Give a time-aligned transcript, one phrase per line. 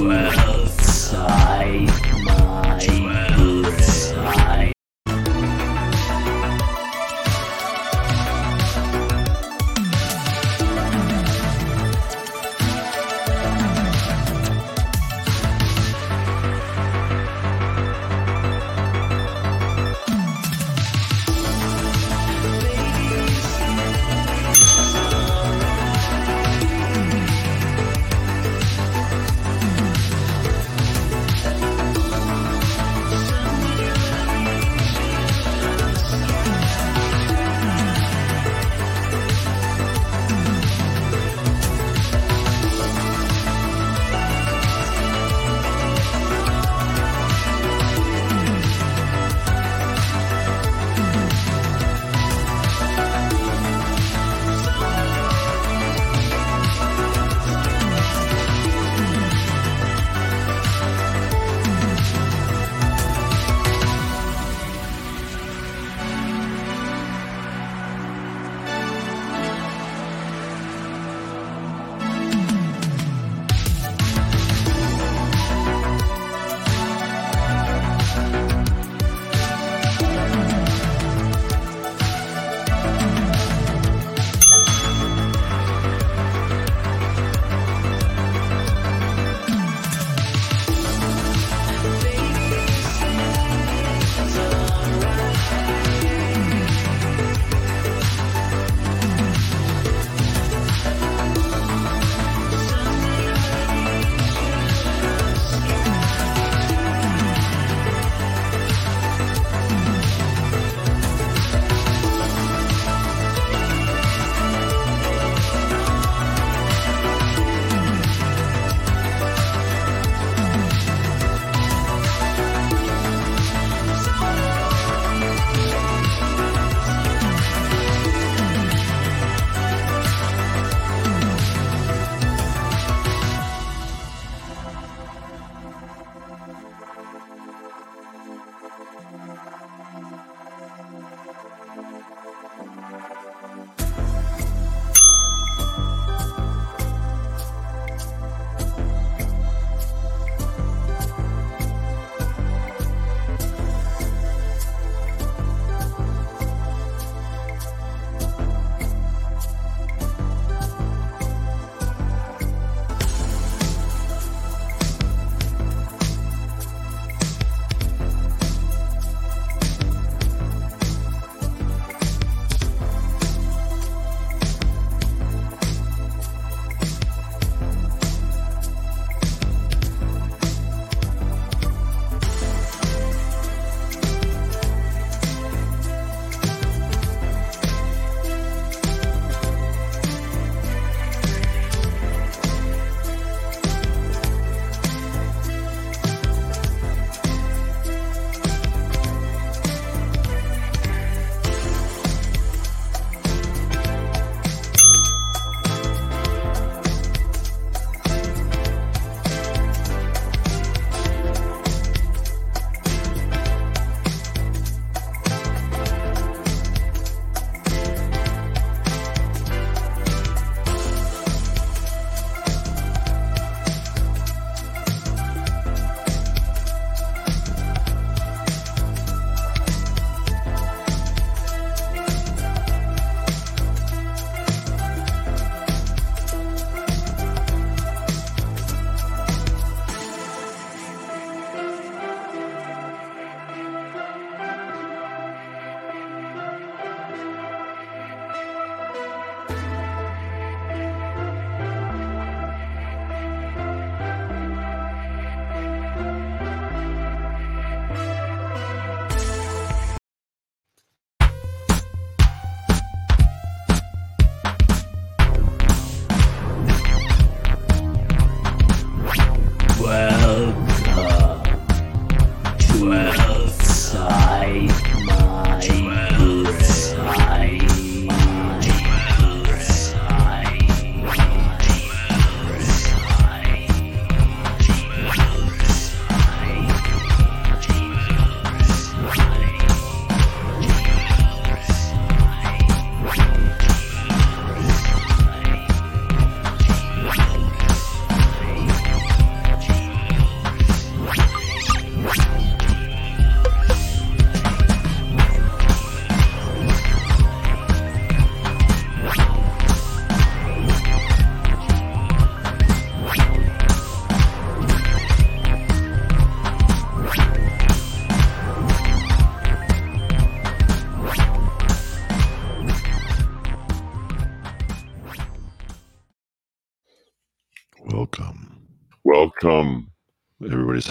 [0.00, 0.49] Inside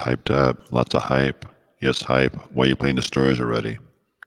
[0.10, 0.72] hyped up.
[0.72, 1.46] Lots of hype.
[1.82, 2.36] Yes, hype.
[2.54, 3.78] Why are you playing the stories already?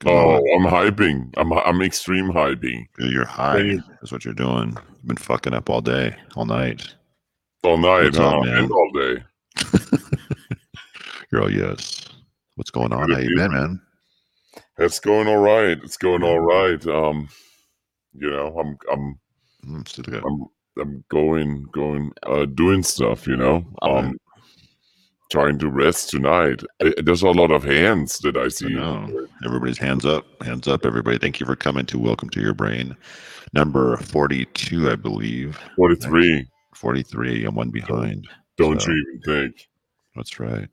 [0.00, 0.66] Come Oh, on.
[0.66, 1.32] I'm hyping.
[1.36, 3.76] I'm I'm extreme hyping You're high.
[4.00, 4.76] That's what you're doing.
[4.96, 6.94] You've been fucking up all day, all night.
[7.64, 9.24] all night, What's up, and all day.
[11.30, 12.08] Girl, yes.
[12.56, 13.10] What's going on?
[13.10, 13.80] How you been, man?
[14.78, 15.78] It's going all right.
[15.82, 16.84] It's going all right.
[16.86, 17.28] Um,
[18.14, 19.18] you know, I'm I'm
[19.64, 20.24] Mm.
[20.24, 20.46] I'm
[20.80, 23.26] I'm going going uh doing stuff.
[23.28, 24.18] You know, um,
[25.32, 26.62] trying to rest tonight.
[27.02, 28.68] There's a lot of hands that I I see.
[28.68, 29.26] know.
[29.46, 30.26] Everybody's hands up.
[30.42, 31.16] Hands up, everybody.
[31.16, 32.94] Thank you for coming to Welcome to Your Brain.
[33.54, 35.58] Number 42, I believe.
[35.74, 36.46] Forty three.
[36.74, 37.46] 43.
[37.46, 38.28] I'm one behind.
[38.58, 39.68] Don't So- you even think?
[40.14, 40.68] That's right.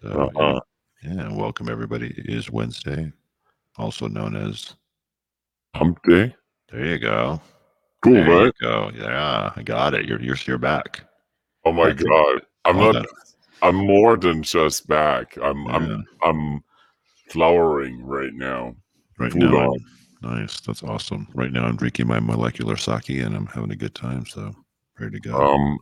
[0.00, 0.60] So, Uh-uh.
[1.02, 1.34] yeah, uh-huh.
[1.34, 2.14] welcome everybody.
[2.16, 3.12] It is Wednesday,
[3.78, 4.74] also known as.
[5.74, 6.34] Hump day.
[6.70, 7.40] There you go.
[8.04, 8.44] Cool, there right?
[8.44, 8.90] you go.
[8.94, 10.06] Yeah, I got it.
[10.06, 11.00] You're you're you're back.
[11.64, 12.08] Oh my That's it.
[12.08, 12.42] god.
[12.64, 13.02] I'm Well not.
[13.04, 13.06] done.
[13.62, 15.36] I'm more than just back.
[15.42, 16.60] I'm Yeah, I'm I'm
[17.30, 18.74] flowering right now.
[19.18, 19.70] right full now.
[19.70, 19.78] on.
[20.22, 20.60] Nice.
[20.60, 21.28] That's awesome.
[21.34, 24.26] Right now, I'm drinking my molecular sake and I'm having a good time.
[24.26, 24.52] So
[24.98, 25.36] ready to go.
[25.40, 25.78] Um,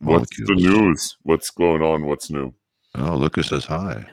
[0.00, 1.16] what's the news?
[1.22, 2.06] What's going on?
[2.06, 2.52] What's new?
[2.94, 4.04] Oh, Lucas says hi.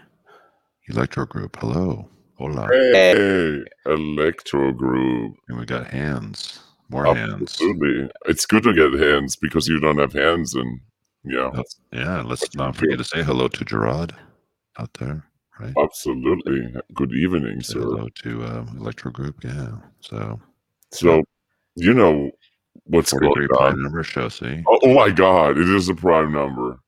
[0.88, 1.57] Electro Group.
[1.60, 2.10] Hello.
[2.38, 2.69] Hola.
[2.72, 5.36] Hey, Electro Group.
[5.50, 6.62] And we got hands.
[6.90, 7.42] More Oh, hands.
[7.42, 8.10] Absolutely.
[8.28, 10.80] It's good to get hands because you don't have hands, and
[11.29, 11.61] yeah,
[11.93, 14.13] Yeah, let's not forget to say hello to Gerard
[14.79, 15.23] out there,
[15.59, 15.73] right?
[15.83, 16.73] absolutely.
[16.93, 17.79] Good evening, Say sir.
[17.81, 19.43] hello to um, Electro Group.
[19.43, 19.71] Yeah.
[20.01, 20.39] So
[20.91, 21.23] So,
[21.75, 22.31] you know
[22.85, 23.83] what's going 43 prime on?
[23.83, 24.29] number show.
[24.29, 25.57] See, Oh, oh my God!
[25.57, 26.79] It is a prime number.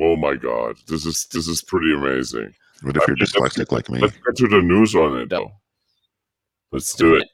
[0.00, 0.76] Oh my God!
[0.86, 2.54] This is this is pretty amazing.
[2.82, 3.98] what if you're let's- dyslexic like me?
[4.00, 5.50] Let's get to the news on it, though.
[6.72, 7.26] Let's do it.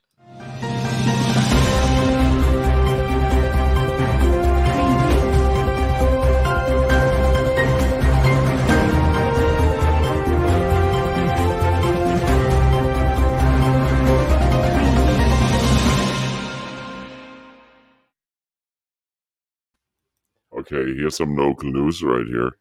[20.67, 22.57] Okay, here's some local news right here.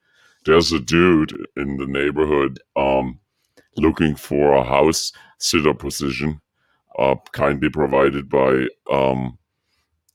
[0.45, 3.19] There's a dude in the neighborhood um
[3.77, 6.41] looking for a house sitter position,
[6.99, 9.37] uh kindly provided by um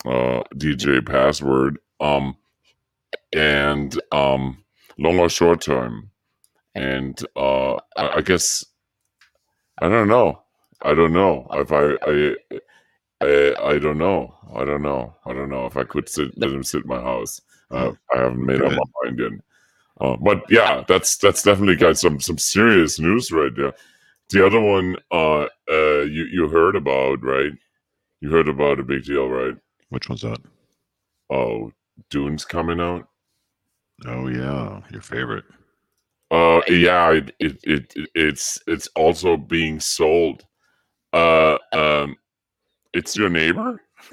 [0.06, 1.78] uh DJ Password.
[2.00, 2.36] Um
[3.32, 4.64] and um
[4.98, 6.10] long or short term.
[6.74, 8.64] And uh I, I guess
[9.78, 10.42] I don't know.
[10.82, 12.36] I don't know if I I
[13.20, 14.34] I, I don't know.
[14.54, 15.14] I don't know.
[15.26, 17.40] I don't know if I could sit, let him sit in my house.
[17.70, 19.32] Uh, I haven't made up my mind yet.
[20.00, 23.74] Uh, but yeah, that's that's definitely got some some serious news right there.
[24.30, 27.52] The other one, uh, uh, you you heard about, right?
[28.20, 29.54] You heard about a big deal, right?
[29.90, 30.40] Which one's that?
[31.30, 31.72] Oh,
[32.08, 33.08] Dune's coming out.
[34.06, 35.44] Oh yeah, your favorite.
[36.30, 40.44] Uh, yeah, it, it, it it's it's also being sold.
[41.12, 42.16] Uh, um,
[42.94, 43.80] it's your neighbor.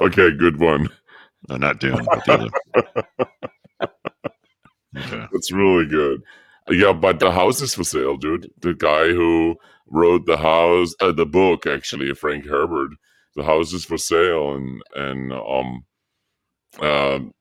[0.00, 0.88] okay, good one.
[1.48, 2.04] No, not Dune.
[2.04, 2.50] But the other.
[4.96, 5.26] okay.
[5.32, 6.22] That's really good.
[6.68, 8.50] Yeah, but the house is for sale, dude.
[8.60, 9.56] The guy who
[9.88, 12.90] wrote the house, uh, the book, actually, Frank Herbert.
[13.36, 15.84] The house is for sale, and and um,
[16.80, 17.32] um,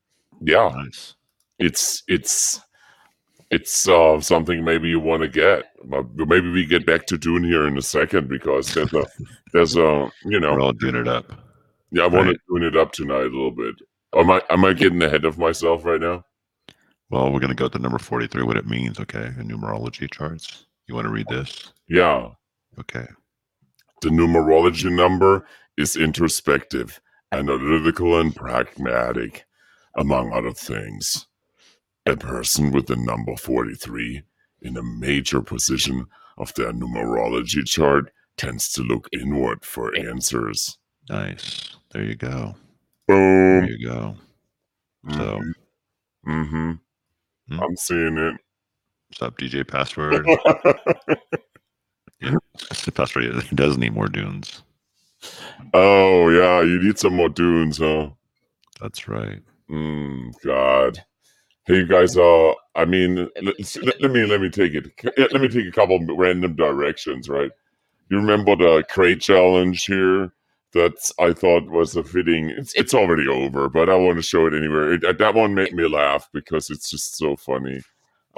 [0.41, 1.15] yeah, Nice.
[1.57, 2.59] it's it's
[3.49, 5.65] it's uh, something maybe you want to get.
[5.85, 9.05] But maybe we get back to Dune here in a second because there's a
[9.53, 11.31] there's a you know We're all doing it up.
[11.91, 12.33] yeah I want right.
[12.35, 13.75] to tune it up tonight a little bit.
[14.15, 16.23] Am I am I getting ahead of myself right now?
[17.09, 18.43] Well, we're gonna go to number forty-three.
[18.43, 19.25] What it means, okay?
[19.37, 20.65] In numerology charts.
[20.87, 21.71] You want to read this?
[21.87, 22.29] Yeah.
[22.79, 23.07] Okay.
[24.01, 29.45] The numerology number is introspective, analytical, and pragmatic,
[29.95, 31.27] among other things.
[32.05, 34.21] A person with the number 43
[34.61, 36.05] in a major position
[36.37, 40.77] of their numerology chart tends to look inward for answers.
[41.09, 41.75] Nice.
[41.91, 42.55] There you go.
[43.07, 43.65] There Boom.
[43.65, 44.15] you go.
[45.11, 45.41] So,
[46.25, 46.71] hmm
[47.47, 47.59] Hmm.
[47.59, 48.35] I'm seeing it.
[49.09, 50.25] what's up, DJ Password?
[52.95, 54.63] Password he does need more dunes.
[55.75, 58.09] oh, yeah, you need some more dunes, huh?
[58.81, 59.43] That's right.
[59.69, 61.03] Mm, God.
[61.67, 62.17] Hey, you guys.
[62.17, 63.55] Uh, I mean, let,
[64.01, 64.85] let, me let me take it.
[65.17, 67.29] Let me take a couple of random directions.
[67.29, 67.51] Right.
[68.09, 70.31] You remember the crate challenge here?
[70.75, 72.49] That I thought was a fitting.
[72.51, 74.97] It's it's already over, but I want to show it anyway.
[75.01, 77.81] It, that one made me laugh because it's just so funny.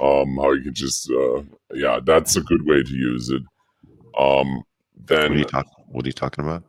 [0.00, 1.42] Um, how you can just uh,
[1.74, 3.42] yeah, that's a good way to use it.
[4.16, 4.62] Um,
[5.08, 5.66] What are then you talk?
[5.88, 6.62] What are you talking about?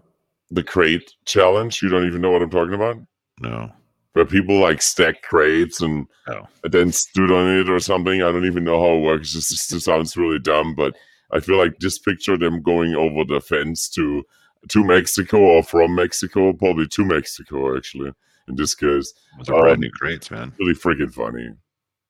[0.52, 1.82] the crate challenge.
[1.84, 2.98] You don't even know what I'm talking about.
[3.40, 3.72] No.
[4.14, 6.48] where people like stack crates and Oh.
[6.64, 8.24] then stood on it or something.
[8.24, 9.36] I don't even know how it works.
[9.36, 10.96] It just, it sounds really dumb, but
[11.32, 14.24] I feel like just picture them going over the fence to
[14.68, 18.12] to Mexico or from Mexico, probably to Mexico actually.
[18.48, 20.52] In this case, Those are brand Um, new crates, man.
[20.60, 21.50] really freaking funny.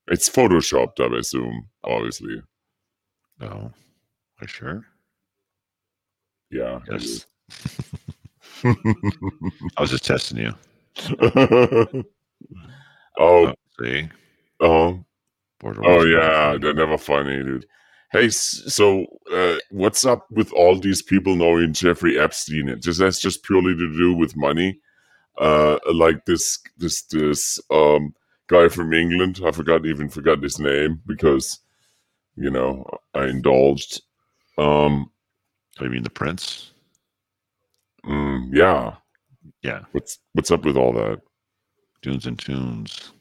[0.07, 1.67] It's photoshopped, I assume.
[1.83, 2.41] Obviously,
[3.41, 3.73] Oh, are
[4.41, 4.85] you sure?
[6.49, 6.79] yeah.
[6.89, 7.25] Yes.
[8.63, 10.53] I was just testing you.
[13.19, 14.09] oh, See,
[14.59, 15.03] oh,
[15.59, 16.09] Border oh Wars.
[16.11, 17.65] yeah, they're never funny, dude.
[18.11, 22.67] Hey, so uh, what's up with all these people knowing Jeffrey Epstein?
[22.69, 24.79] It just that's just purely to do with money.
[25.37, 28.13] Uh, like this, this, this um
[28.47, 29.41] guy from England.
[29.45, 31.59] I forgot even forgot his name because
[32.35, 32.85] you know
[33.15, 34.01] I indulged.
[34.57, 35.11] Um,
[35.79, 36.71] Oh, you mean the Prince?
[38.03, 38.95] mm, yeah.
[39.61, 41.21] Yeah, What's what's up with all that?
[42.01, 43.13] Tunes and Tunes.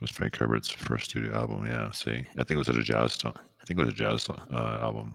[0.00, 1.66] Was Frank Herbert's first studio album.
[1.66, 3.18] Yeah, see, I think it was at a jazz.
[3.24, 3.32] I
[3.66, 5.14] think it was a jazz uh, album.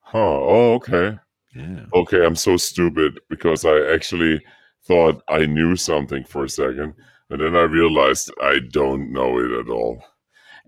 [0.00, 0.18] Huh.
[0.18, 1.18] Oh, okay.
[1.54, 1.84] Yeah.
[1.92, 4.42] Okay, I'm so stupid because I actually
[4.86, 6.94] thought I knew something for a second,
[7.28, 10.02] and then I realized I don't know it at all.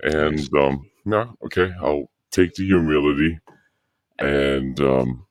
[0.02, 3.38] And um, no, okay, I'll take the humility.
[4.18, 5.24] And um,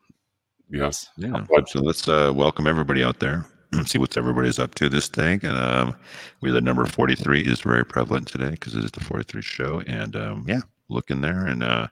[0.71, 1.45] yes, Yeah.
[1.47, 3.45] But- So let's uh, welcome everybody out there.
[3.85, 5.39] See what everybody's up to this thing.
[5.43, 5.95] And um,
[6.41, 9.81] we the number 43 is very prevalent today because it is the 43 show.
[9.87, 11.87] And um, yeah, look in there and uh,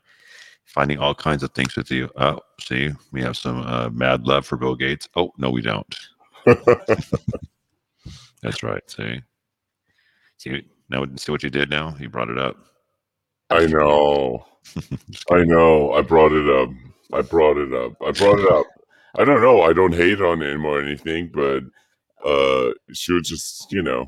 [0.65, 2.09] finding all kinds of things with you.
[2.17, 5.07] Oh, see, we have some uh, mad love for Bill Gates.
[5.15, 5.95] Oh, no, we don't.
[8.41, 8.89] That's right.
[8.89, 9.21] See,
[10.37, 11.95] see, now see what you did now?
[11.99, 12.57] You brought it up.
[13.49, 14.45] I know,
[15.31, 15.93] I know.
[15.93, 16.69] I brought it up.
[17.13, 17.93] I brought it up.
[18.05, 18.65] I brought it up.
[19.17, 19.61] I don't know.
[19.61, 21.63] I don't hate on him or anything, but
[22.25, 24.05] uh, she was just, you know,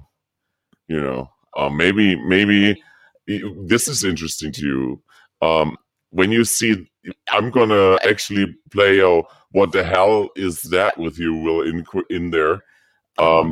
[0.87, 2.81] you know, uh, maybe, maybe
[3.27, 5.01] this is interesting to you.
[5.41, 5.77] Um,
[6.11, 6.89] when you see,
[7.31, 12.31] I'm gonna actually play a "What the hell is that?" with you, Will in in
[12.31, 12.63] there.
[13.17, 13.51] Um,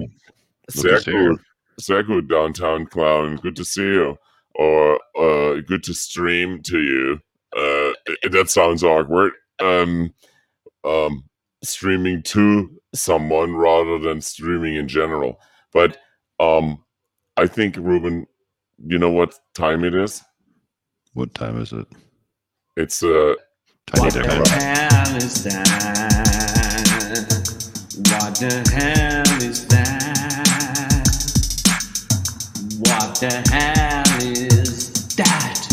[0.73, 1.43] Good to see
[1.79, 3.37] Serku, downtown clown.
[3.37, 4.17] Good to see you,
[4.55, 7.19] or uh, good to stream to you.
[7.55, 7.93] Uh,
[8.31, 9.33] that sounds awkward.
[9.59, 10.13] Um,
[10.83, 11.23] um,
[11.67, 15.39] streaming to someone rather than streaming in general.
[15.73, 15.97] But
[16.39, 16.83] um,
[17.35, 18.25] I think Ruben,
[18.85, 20.23] you know what time it is?
[21.13, 21.87] What time is it?
[22.75, 23.33] It's uh,
[23.97, 25.67] What the hell is that?
[27.97, 29.87] What the hell is that?
[32.79, 35.67] What the hell is that?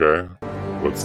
[0.00, 0.53] okay.
[0.84, 1.04] What's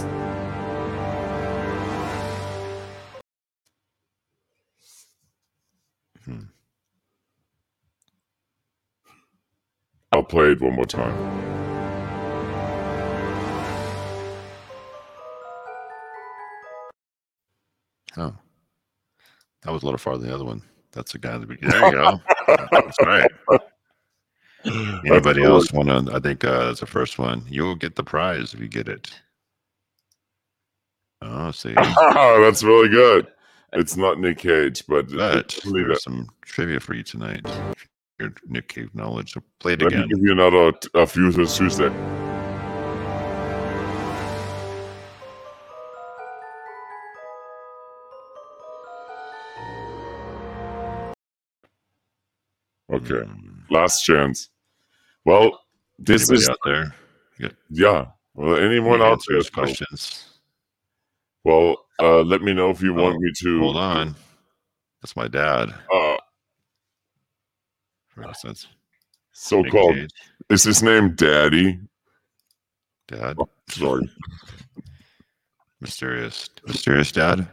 [6.26, 6.40] Hmm.
[10.12, 11.16] I'll play it one more time.
[18.18, 18.34] Oh,
[19.62, 20.60] that was a little farther than the other one.
[20.92, 21.70] That's the guy at the beginning.
[21.70, 22.20] There you go.
[22.70, 23.30] That's right.
[25.06, 26.14] Anybody That's else want to?
[26.14, 27.44] I think uh, that's the first one.
[27.48, 29.10] You'll get the prize if you get it.
[31.22, 31.84] Oh, see, cool.
[32.40, 33.26] That's really good.
[33.72, 37.46] It's not Nick Cage, but but there's some trivia for you tonight.
[38.18, 39.34] Your Nick Cage knowledge.
[39.34, 40.08] So play it Let me again.
[40.08, 41.90] give you another a few Tuesday.
[52.92, 53.70] Okay, Mm.
[53.70, 54.48] last chance.
[55.24, 55.60] Well,
[55.98, 56.94] this Anybody is out there?
[57.70, 58.06] yeah.
[58.34, 59.42] Well, anyone Any out there?
[59.42, 60.29] questions?
[61.44, 63.58] Well, uh, let me know if you Oh, want me to.
[63.60, 64.14] Hold on.
[65.02, 65.72] That's my dad.
[65.92, 66.16] Uh,
[68.08, 68.76] For instance, Nick
[69.32, 69.94] so-called.
[69.94, 70.10] Cage.
[70.50, 71.78] Is his name Daddy?
[73.08, 73.36] dad.
[73.68, 74.08] Sorry.
[75.80, 77.48] Mysterious, mysterious dad.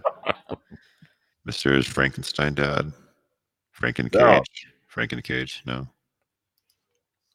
[1.45, 2.91] mysterious Frankenstein dad.
[3.79, 4.67] Franken cage.
[4.93, 5.61] Franken cage.
[5.65, 5.87] No.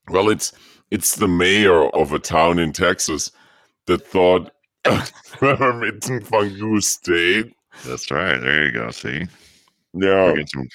[0.09, 0.53] Well, it's
[0.91, 3.31] it's the mayor of a town in Texas
[3.87, 4.51] that thought
[4.85, 7.53] Mitten Fungu State.
[7.87, 8.39] That's right.
[8.39, 8.91] There you go.
[8.91, 9.27] See,
[9.95, 10.69] Yeah, We're getting some-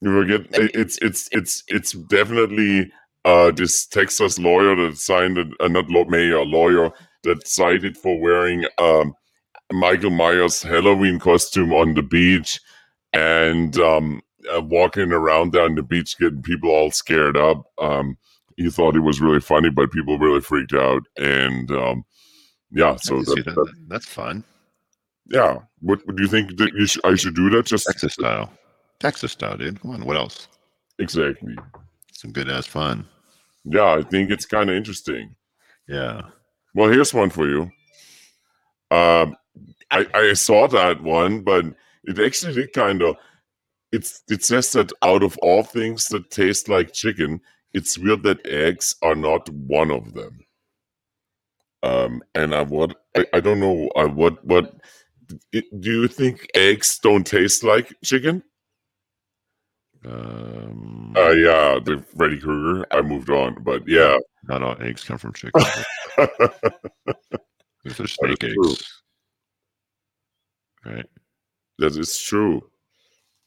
[0.00, 2.90] you will get it's it's it's it's definitely
[3.24, 6.90] uh this Texas lawyer that signed it, uh, not law, mayor lawyer
[7.22, 9.14] that cited for wearing um
[9.72, 12.60] Michael Myers Halloween costume on the beach
[13.14, 14.20] and um
[14.54, 17.64] uh, walking around down the beach getting people all scared up.
[17.78, 18.18] Um,
[18.58, 21.02] he thought it was really funny, but people really freaked out.
[21.16, 22.04] And um,
[22.74, 23.54] yeah, so that, that.
[23.54, 24.44] that- That's fun.
[25.30, 25.58] yeah.
[25.80, 27.66] What, what do you think that you sh- I should do that?
[27.66, 28.52] Just Texas style.
[29.00, 29.80] Texas style, dude.
[29.80, 30.48] Come on, what else?
[30.98, 31.54] exactly.
[32.12, 33.06] Some good ass fun.
[33.64, 35.34] Yeah, I think it's kind of interesting.
[35.88, 36.22] Yeah.
[36.74, 37.62] Well, here's one for you.
[38.90, 39.36] Um,
[39.90, 41.64] I, I saw that one, but
[42.04, 43.16] it actually did kind of.
[43.92, 47.40] It's it says that out of all things that taste like chicken,
[47.72, 50.38] it's weird that eggs are not one of them.
[51.84, 54.74] Um, and I what I, I don't know uh, what what
[55.52, 58.42] it, do you think eggs don't taste like chicken?
[60.06, 62.86] Um, Uh, yeah, the Freddy Krueger.
[62.90, 64.16] I moved on, but yeah,
[64.48, 65.60] not all eggs come from chicken.
[67.84, 68.70] These are snake is true.
[68.70, 69.02] eggs.
[70.86, 71.06] Right.
[71.78, 72.62] that is true.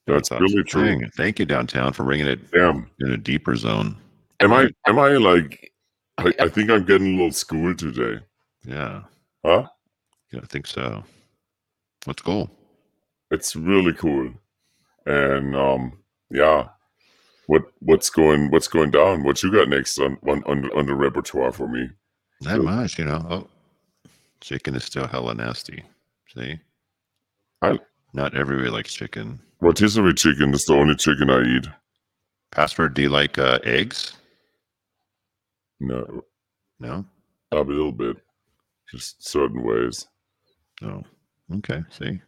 [0.06, 0.86] That's That's really true.
[0.86, 2.90] Dang, Thank you, downtown, for bringing it Damn.
[3.00, 3.98] in a deeper zone.
[4.40, 5.72] Am I am I like
[6.18, 8.24] I, I think I'm getting a little school today.
[8.66, 9.04] Yeah.
[9.46, 9.68] Huh?
[10.32, 11.04] Yeah, I think so.
[12.06, 12.50] Let's go.
[13.32, 14.32] It's really cool.
[15.06, 16.00] And um
[16.32, 16.70] yeah.
[17.48, 19.24] What what's going what's going down?
[19.24, 21.90] What you got next on on, on, on the repertoire for me?
[22.42, 23.26] Not much, you know.
[23.30, 23.48] Oh,
[24.42, 25.84] chicken is still hella nasty.
[26.36, 26.60] See?
[27.62, 27.80] I-
[28.14, 29.40] Not everybody likes chicken.
[29.62, 31.68] Rotisserie chicken is the only chicken I eat.
[32.52, 34.14] Password, do you like uh, eggs?
[35.80, 36.24] No,
[36.80, 37.06] No?
[37.52, 38.18] a little bit.
[38.92, 40.08] Just certain ways.
[40.82, 41.04] No.
[41.56, 42.20] Okay, see?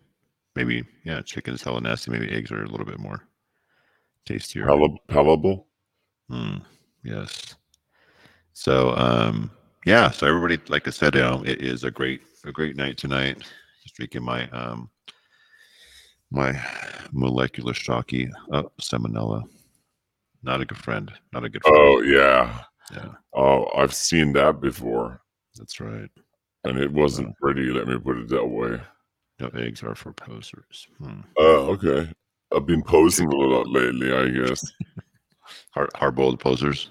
[0.55, 2.11] Maybe, yeah, chicken is hella nasty.
[2.11, 3.27] Maybe eggs are a little bit more
[4.25, 4.65] tastier.
[4.65, 5.67] Pal- palatable.
[6.29, 6.57] Hmm.
[7.03, 7.55] Yes.
[8.53, 9.51] So, um,
[9.85, 10.11] yeah.
[10.11, 13.37] So everybody, like I said, you know, it is a great, a great night tonight.
[13.83, 14.89] Just drinking my, um,
[16.31, 16.59] my
[17.11, 19.43] molecular shocky uh, salmonella.
[20.43, 21.11] Not a good friend.
[21.33, 21.77] Not a good friend.
[21.79, 22.61] Oh yeah.
[22.93, 25.21] Yeah, Oh, I've seen that before.
[25.55, 26.09] that's right.
[26.65, 28.81] And it wasn't pretty, let me put it that way.
[29.39, 30.87] No eggs are for posers.
[31.01, 31.21] Hmm.
[31.37, 32.11] Oh, okay.
[32.53, 34.61] I've been posing a lot lately, I guess.
[35.71, 36.89] Hard, hard-boiled posers.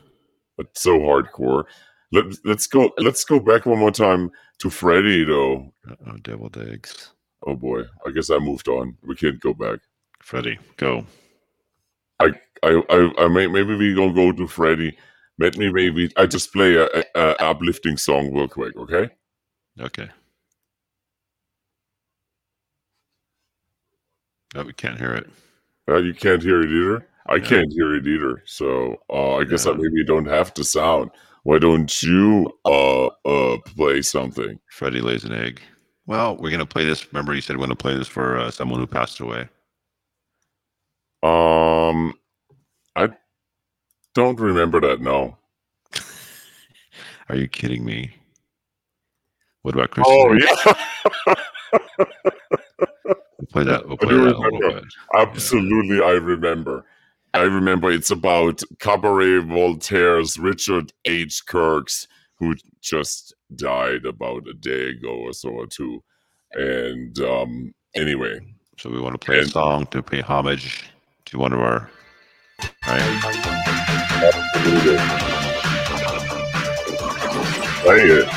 [0.56, 1.64] but so hardcore.
[2.10, 2.90] Let, let's go.
[2.98, 5.72] Let's go back one more time to Freddy, though.
[5.88, 7.12] Uh-oh, deviled eggs.
[7.46, 8.96] Oh boy, I guess I moved on.
[9.06, 9.78] We can't go back.
[10.22, 11.04] Freddy, go.
[12.18, 12.30] I,
[12.64, 14.96] I, I may, maybe we gonna go to Freddy.
[15.38, 16.10] Let me maybe.
[16.16, 19.10] I just play a, a, a uplifting song real quick, okay?
[19.80, 20.08] Okay.
[24.54, 25.28] Oh, we can't hear it.
[25.88, 27.06] Uh, you can't hear it either.
[27.26, 27.48] I Yeah.
[27.48, 28.42] can't hear it either.
[28.46, 31.10] So uh, I guess I maybe don't have to sound.
[31.44, 34.58] Why don't you uh uh play something?
[34.70, 35.60] Freddy lays an egg.
[36.06, 37.10] Well, we're gonna play this.
[37.12, 39.48] Remember, you said we're gonna play this for uh, someone who passed away.
[41.22, 42.14] Um,
[42.96, 43.10] I
[44.18, 45.00] don't remember that.
[45.00, 45.36] No.
[47.28, 48.10] Are you kidding me?
[49.62, 50.16] What about Christmas?
[50.18, 51.34] Oh yeah.
[53.38, 53.86] We'll play that.
[53.86, 54.80] We'll play that a little remember.
[54.80, 54.84] bit.
[55.14, 56.84] Absolutely, I remember.
[57.34, 61.46] I remember it's about Cabaret Voltaire's Richard H.
[61.46, 66.02] Kirks, who just died about a day ago or so or two.
[66.54, 68.40] And um, anyway,
[68.78, 70.90] So we want to play a song to pay homage
[71.26, 71.88] to one of our.
[72.86, 73.64] Right.
[77.82, 78.28] Play it.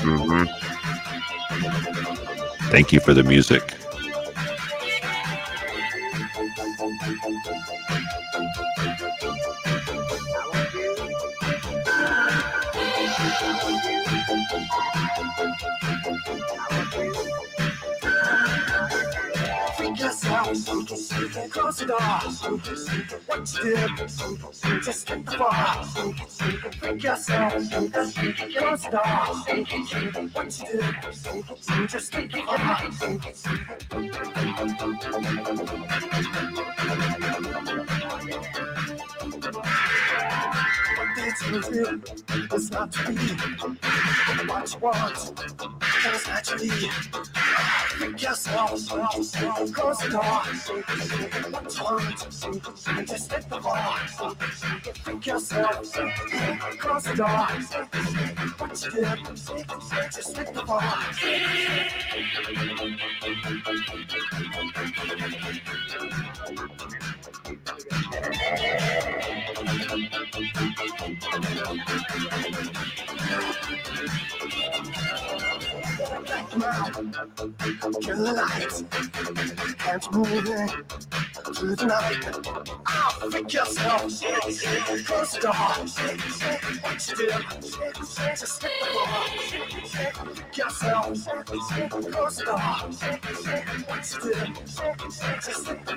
[0.00, 0.44] hmm
[2.70, 3.79] Thank you for the music.
[20.90, 22.00] Door.
[23.26, 23.96] What you did,
[24.82, 25.84] just the bar.
[26.80, 29.00] Freak yourself, door.
[30.32, 30.94] What you did,
[31.88, 32.42] just did you
[41.60, 42.00] do?
[42.52, 43.14] It's not to be.
[44.46, 45.16] What you want,
[46.02, 46.68] just naturally.
[46.68, 50.42] Freak yourself, close the door.
[50.88, 51.68] You want,
[53.06, 53.98] just hit the bar.
[55.04, 55.92] Freak yourself,
[56.78, 57.28] close the door.
[58.58, 59.18] What you did,
[60.10, 60.62] just hit the
[66.80, 66.89] back
[78.00, 78.84] Kill the lights.
[79.78, 80.68] Hands moving through
[81.52, 82.24] the night.
[82.86, 84.02] I'll pick yourself.
[84.02, 85.48] Close the.
[86.82, 87.40] Watch still.
[88.36, 89.06] Just hit the ball.
[90.34, 91.26] Pick yourself.
[92.12, 92.52] Close the.
[93.88, 94.46] Watch still.
[95.40, 95.96] Just hit the.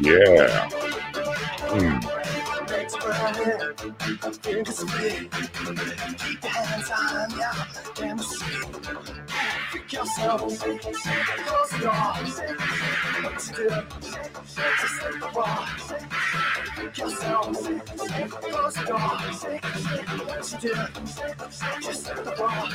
[0.00, 0.68] Yeah.
[1.68, 2.57] Mm.
[2.70, 3.74] Legs burning,
[4.42, 5.30] fingers split.
[6.18, 7.52] Keep your hands on ya,
[7.94, 8.66] damn sweet.
[9.72, 11.92] Pick yourself, close the door.
[13.22, 13.68] What you do?
[14.80, 15.64] Just hit the ball.
[16.76, 17.46] Pick yourself,
[18.42, 18.98] close the door.
[20.26, 20.74] What you do?
[21.80, 22.68] Just hit the ball.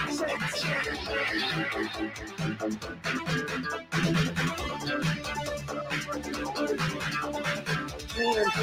[6.56, 7.03] Watch
[8.16, 8.54] it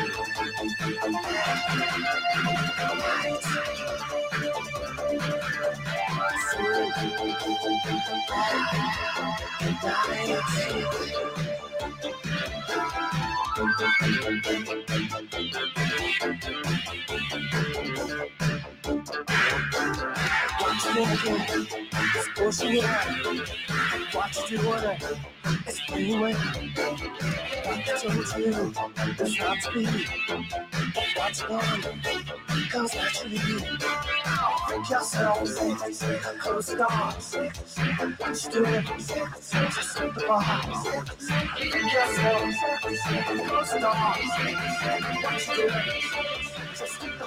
[20.97, 21.67] again.
[22.17, 24.15] It's pushing it out.
[24.15, 24.97] Watch it water.
[25.67, 26.35] It's anywhere.
[27.65, 28.73] What told you?
[29.19, 29.85] It's not to be.
[31.17, 31.83] What's wrong?
[32.71, 33.39] Comes naturally.
[34.69, 35.39] Pick yourself.
[36.41, 36.91] Close the door.
[36.91, 38.71] What you?
[39.71, 40.43] Just hit the bar.
[41.57, 42.43] Pick yourself.
[43.49, 43.95] Close the door.
[45.23, 45.69] What you?
[46.75, 47.27] Just hit the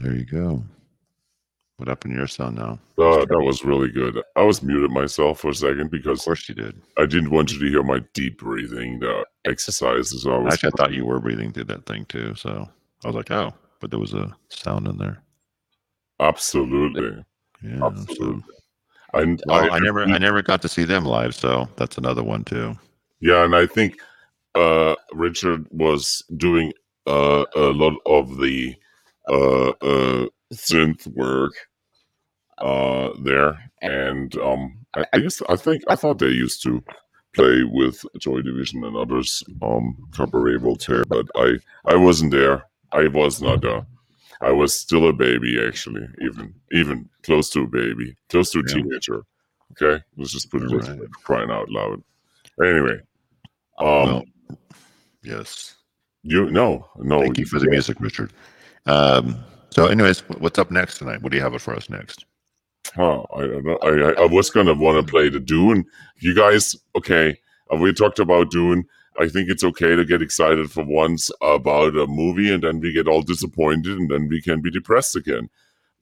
[0.00, 0.62] There you go.
[1.78, 2.78] What up in your sound now?
[2.98, 4.22] Uh, that was really good.
[4.34, 6.80] I was muted myself for a second because, Of course you did.
[6.96, 10.22] I didn't want you to hear my deep breathing the exercises.
[10.22, 12.34] So I was Actually, I thought you were breathing through that thing too.
[12.34, 12.66] So
[13.04, 15.22] I was like, oh, but there was a sound in there.
[16.20, 17.22] absolutely,
[17.62, 17.78] Yeah.
[17.78, 18.42] So, absolutely.
[19.12, 22.44] And well, I, never, I never got to see them live, so that's another one
[22.44, 22.76] too.
[23.20, 23.98] Yeah, and I think
[24.54, 26.72] uh, Richard was doing
[27.06, 28.74] uh, a lot of the
[29.28, 31.52] uh, uh, synth work
[32.58, 36.82] uh, there, and um, I, I guess I think I thought they used to
[37.34, 42.64] play with Joy Division and others, um, Cabaret Voltaire, but I I wasn't there.
[42.92, 43.82] I was not uh
[44.40, 48.62] I was still a baby, actually, even even close to a baby, close to a
[48.62, 48.74] Yeah.
[48.74, 49.22] teenager.
[49.72, 51.00] Okay, let's just put it Right.
[51.24, 52.02] crying out loud.
[52.64, 52.98] Anyway,
[53.78, 54.24] um, Well,
[55.22, 55.74] yes.
[56.22, 57.20] you no no.
[57.20, 58.32] Thank you for the music, Richard.
[58.86, 59.36] Um,
[59.70, 61.22] so, anyways, what's up next tonight?
[61.22, 62.24] What do you have for us next?
[62.94, 63.42] Huh, I.
[63.42, 65.84] I, I, I was gonna want to play the Dune.
[66.18, 67.38] You guys, okay?
[67.72, 68.84] Uh, we talked about Dune.
[69.18, 72.92] I think it's okay to get excited for once about a movie, and then we
[72.92, 75.48] get all disappointed, and then we can be depressed again.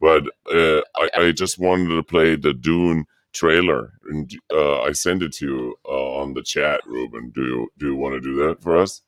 [0.00, 5.22] But uh, I, I just wanted to play the Dune trailer, and uh, I sent
[5.22, 7.30] it to you uh, on the chat, Ruben.
[7.30, 9.00] Do you do you want to do that for us?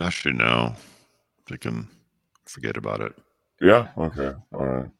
[0.00, 0.74] Actually, no.
[1.52, 1.88] I can
[2.50, 3.14] forget about it.
[3.60, 3.88] Yeah.
[3.96, 4.32] Okay.
[4.52, 4.90] All right.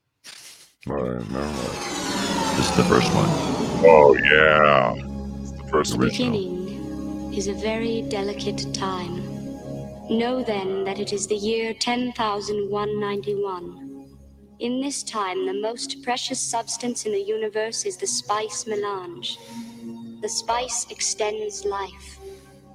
[0.88, 1.20] All right.
[1.30, 1.56] Never mind.
[2.56, 3.28] This is the first one.
[3.84, 4.94] Oh yeah.
[5.40, 5.98] It's the first The.
[6.00, 6.32] Original.
[6.32, 9.26] beginning is a very delicate time.
[10.08, 13.86] Know then that it is the year 10,191.
[14.60, 19.38] In this time, the most precious substance in the universe is the spice melange.
[20.20, 22.18] The spice extends life.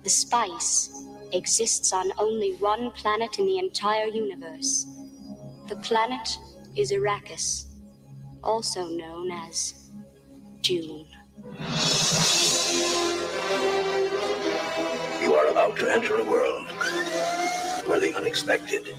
[0.03, 0.89] The spice
[1.35, 4.85] exists on only one planet in the entire universe.
[5.67, 6.37] The planet
[6.75, 7.65] is Arrakis,
[8.43, 9.89] also known as
[10.61, 11.07] Dune.
[15.21, 16.67] You are about to enter a world
[17.85, 18.95] where the unexpected,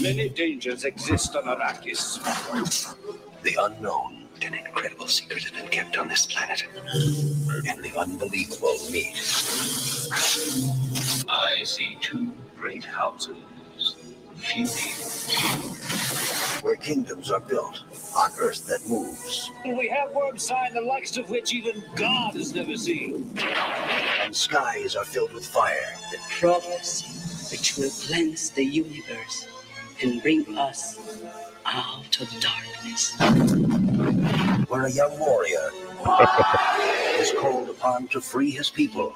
[0.00, 2.18] Many dangers exist on Arrakis.
[3.42, 6.64] the unknown, and incredible secrets have been kept on this planet.
[7.68, 9.14] And the unbelievable meet.
[11.28, 13.36] I see two great houses
[14.36, 14.74] feuding.
[16.62, 17.82] where kingdoms are built
[18.16, 22.76] on earth that moves, We have wormsign the likes of which even God has never
[22.76, 23.36] seen.
[24.22, 25.94] and skies are filled with fire.
[26.12, 27.10] the prophecy
[27.50, 29.46] which will cleanse the universe
[30.02, 30.98] and bring us
[31.66, 33.14] out of darkness.
[34.68, 35.70] where a young warrior
[37.18, 39.14] is called upon to free his people.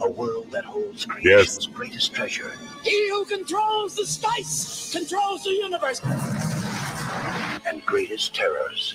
[0.00, 2.52] A world that holds creation's greatest treasure
[2.84, 6.00] He who controls the spice controls the universe.
[7.66, 8.94] and greatest terrors.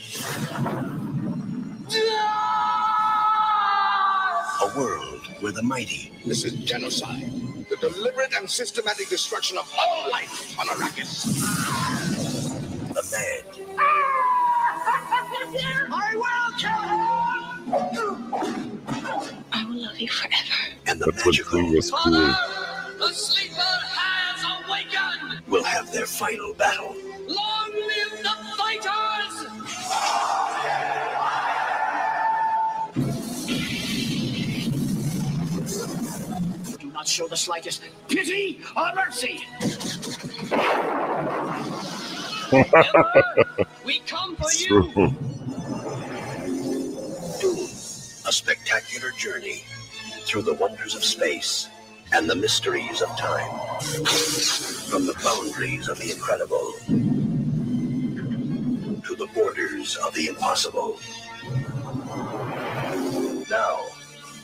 [4.62, 7.32] A world where the mighty This is genocide.
[7.70, 11.26] The deliberate and systematic destruction of all life on Arrakis.
[12.94, 13.46] the mad
[15.92, 17.33] I will
[19.70, 20.36] love you forever.
[20.88, 22.12] and the That's what magical Clue was cool.
[22.14, 25.42] The sleeper has awakened.
[25.48, 26.96] will have their final battle.
[27.28, 29.34] Long live the fighters!
[36.80, 39.42] Do not show the slightest pity or mercy.
[43.86, 45.14] we come for you.
[48.34, 49.64] Spectacular journey
[50.26, 51.70] through the wonders of space
[52.14, 53.80] and the mysteries of time.
[54.90, 56.74] From the boundaries of the incredible
[59.04, 60.98] to the borders of the impossible.
[63.50, 63.80] Now,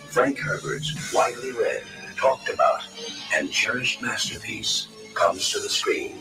[0.10, 1.84] Frank Herbert's widely read,
[2.18, 2.82] talked about,
[3.34, 6.20] and cherished masterpiece comes to the screen.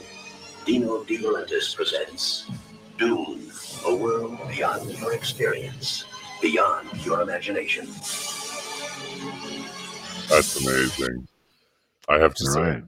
[0.65, 2.51] Dino De Laurentiis presents
[2.99, 3.51] Dune,
[3.87, 6.05] a world beyond your experience,
[6.41, 7.87] beyond your imagination.
[10.29, 11.27] That's amazing.
[12.09, 12.83] I have to All say, right.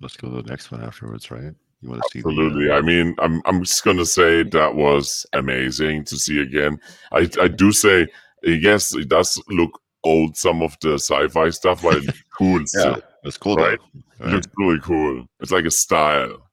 [0.00, 1.54] Let's go to the next one afterwards, right?
[1.80, 2.70] You want to see the, uh, absolutely.
[2.70, 6.80] I mean, I'm I'm just gonna say that was amazing to see again.
[7.12, 8.06] I I do say
[8.42, 12.60] yes, it does look old some of the sci-fi stuff, but it's cool.
[12.60, 13.02] yeah, still.
[13.24, 13.56] that's cool.
[13.56, 13.78] Right.
[14.18, 14.26] Though.
[14.26, 15.26] It looks really cool.
[15.40, 16.48] It's like a style.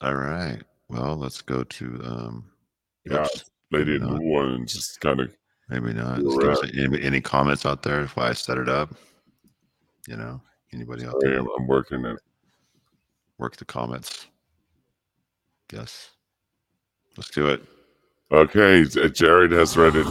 [0.00, 0.60] All right.
[0.88, 2.44] Well, let's go to um.
[3.04, 4.08] Yeah, oops, Lady in No.
[4.08, 5.34] Blue one and just kind of
[5.68, 6.20] maybe not.
[6.20, 6.72] You're Let's go right.
[6.72, 8.06] to- any, any comments out there?
[8.08, 8.94] Why I set it up?
[10.06, 10.40] You know,
[10.72, 11.38] anybody out there?
[11.38, 12.18] I'm, I'm working it.
[13.38, 14.26] Work the comments.
[15.72, 16.10] Yes.
[17.16, 17.62] Let's do it.
[18.30, 20.06] Okay, Jared has read it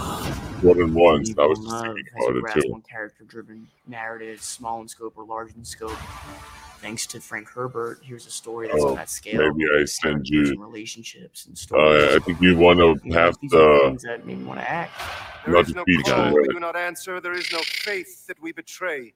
[0.64, 1.34] more than once.
[1.40, 2.84] I was just Love thinking has about it too.
[2.90, 5.98] character-driven narratives, small in scope or large in scope.
[6.82, 9.38] Thanks to Frank Herbert, here's a story that's Oh, on that scale.
[9.54, 12.14] maybe I send you- and relationships and stories.
[12.14, 14.26] Uh, I think you want to You know, have these are the the things that
[14.26, 14.92] made me want to act.
[15.46, 17.22] There Not is no call got we do not answer.
[17.22, 19.14] There is no faith that we betray.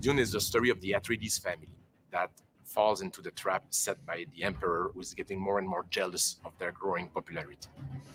[0.00, 1.68] Dune is the story of the Atreides family
[2.10, 2.30] that
[2.64, 6.38] falls into the trap set by the Emperor, who is getting more and more jealous
[6.44, 7.68] of their growing popularity.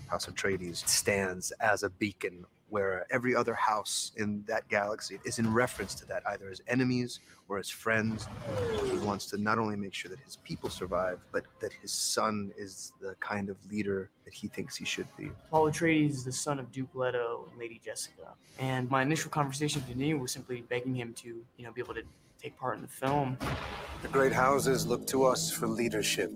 [0.08, 5.40] House Atreides stands as a beacon where uh, every other house in that galaxy is
[5.40, 8.28] in reference to that, either as enemies or as friends.
[8.90, 12.52] He wants to not only make sure that his people survive, but that his son
[12.58, 15.32] is the kind of leader that he thinks he should be.
[15.52, 18.36] Paul Atreides is the son of Duke Leto and Lady Jessica.
[18.58, 21.94] And my initial conversation with Denis was simply begging him to, you know, be able
[21.96, 22.04] to
[22.42, 23.38] take part in the film.
[24.02, 26.32] The great houses look to us for leadership,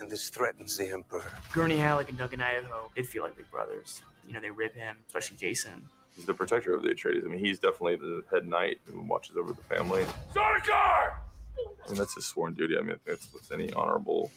[0.00, 1.32] and this threatens the Emperor.
[1.52, 4.02] Gurney Halleck and Duncan Idaho did feel like big brothers.
[4.26, 5.88] You know, they rib him, especially Jason.
[6.14, 7.24] He's the protector of the Atreides.
[7.24, 10.04] I mean, he's definitely the head knight who watches over the family.
[10.34, 11.14] Sardaukar!
[11.58, 12.76] I mean, that's his sworn duty.
[12.78, 14.30] I mean, that's what any honorable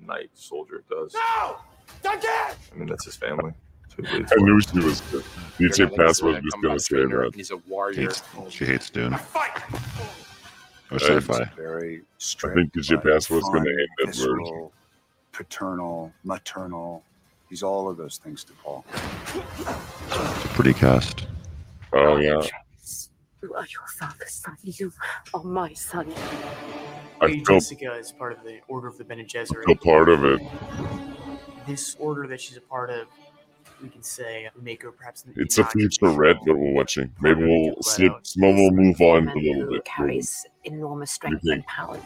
[0.00, 1.14] knight soldier does.
[1.14, 1.56] No!
[2.02, 2.28] Duncan!
[2.30, 3.52] I mean, that's his family.
[3.82, 5.24] That's who he bleeds I knew she was good.
[5.58, 7.24] DJ Gurney Pass is was just going to say trainer.
[7.24, 7.34] that.
[7.34, 8.00] He's a warrior.
[8.02, 9.56] Hates, she hates Dune Fight!
[10.90, 11.44] or Uh, sci-fi.
[11.56, 12.56] Very I strict.
[12.56, 14.70] think DJ but Pass was going to fun, hate that word.
[15.32, 17.02] paternal, maternal.
[17.50, 18.84] He's all of those things to Paul.
[18.94, 21.26] It's a pretty cast.
[21.92, 22.40] Oh yeah,
[23.42, 24.56] You are your father's son.
[24.62, 24.92] You
[25.34, 26.12] are my son.
[27.20, 29.64] I Lady feel Jessica uh, is part of the Order of the Bene Gesserit.
[29.64, 30.40] feel part of it.
[31.66, 33.08] This order that she's a part of,
[33.82, 35.24] we can say, we make her perhaps.
[35.36, 37.12] It's a not- future red that we're watching.
[37.20, 38.12] Maybe we'll slip.
[38.36, 39.84] Maybe we'll move on a little who bit.
[39.84, 41.98] carries enormous strength and power.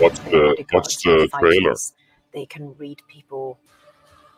[0.00, 1.74] Watch the watch the trailer.
[2.32, 3.58] They can read people,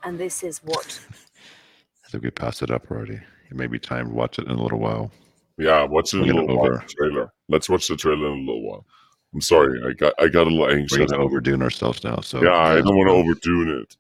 [0.04, 1.00] and this is what
[2.06, 3.20] I think we passed it up already.
[3.50, 5.10] It may be time to watch it in a little while.
[5.58, 6.82] Yeah, watch it in a little while.
[6.88, 7.32] Trailer.
[7.48, 8.86] Let's watch the trailer in a little while.
[9.34, 11.10] I'm sorry, I got I got a little We're anxious.
[11.10, 12.20] gonna overdoing ourselves now.
[12.20, 13.96] So yeah, I don't want to overdo it.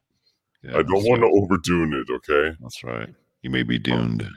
[0.62, 2.10] Yeah, I don't want to overdo it.
[2.10, 3.08] Okay, That's right.
[3.42, 4.28] You may be doomed.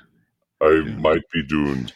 [0.62, 1.93] I might be doomed.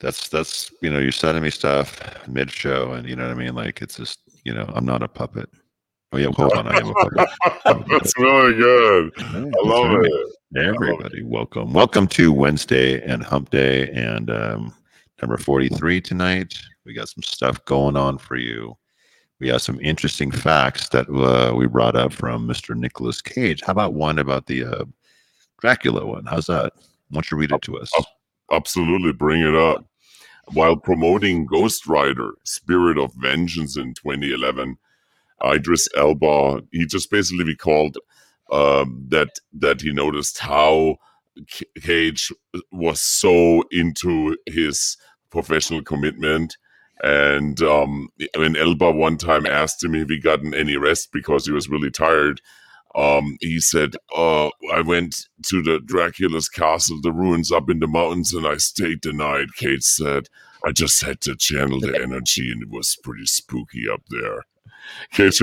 [0.00, 3.38] that's that's you know you're sending me stuff mid show, and you know what I
[3.38, 3.54] mean.
[3.54, 5.48] Like it's just you know I'm not a puppet.
[6.14, 7.28] Oh yeah, hold on, I am a puppet.
[7.44, 7.86] I'm a puppet.
[7.90, 9.12] That's really good.
[9.18, 10.08] I love right.
[10.08, 10.64] it.
[10.64, 14.72] Everybody, welcome, welcome to Wednesday and Hump Day, and um,
[15.20, 16.54] number forty-three tonight.
[16.86, 18.76] We got some stuff going on for you.
[19.40, 22.76] We have some interesting facts that uh, we brought up from Mr.
[22.76, 23.60] Nicholas Cage.
[23.66, 24.84] How about one about the uh,
[25.60, 26.26] Dracula one?
[26.26, 26.74] How's that?
[27.08, 27.90] Why don't you read it to us?
[28.52, 29.84] Absolutely, bring it up.
[30.52, 34.78] While promoting Ghost Rider: Spirit of Vengeance in 2011,
[35.44, 37.98] Idris Elba he just basically recalled
[38.50, 40.96] um, that that he noticed how
[41.80, 42.32] Cage
[42.70, 44.96] was so into his
[45.30, 46.56] professional commitment.
[47.02, 51.52] And um, when Elba one time asked him if he gotten any rest because he
[51.52, 52.40] was really tired,
[52.94, 57.88] um, he said, uh, I went to the Dracula's castle, the ruins up in the
[57.88, 59.48] mountains, and I stayed the night.
[59.56, 60.28] Cage said,
[60.64, 64.44] I just had to channel the energy, and it was pretty spooky up there.
[65.12, 65.42] Cage,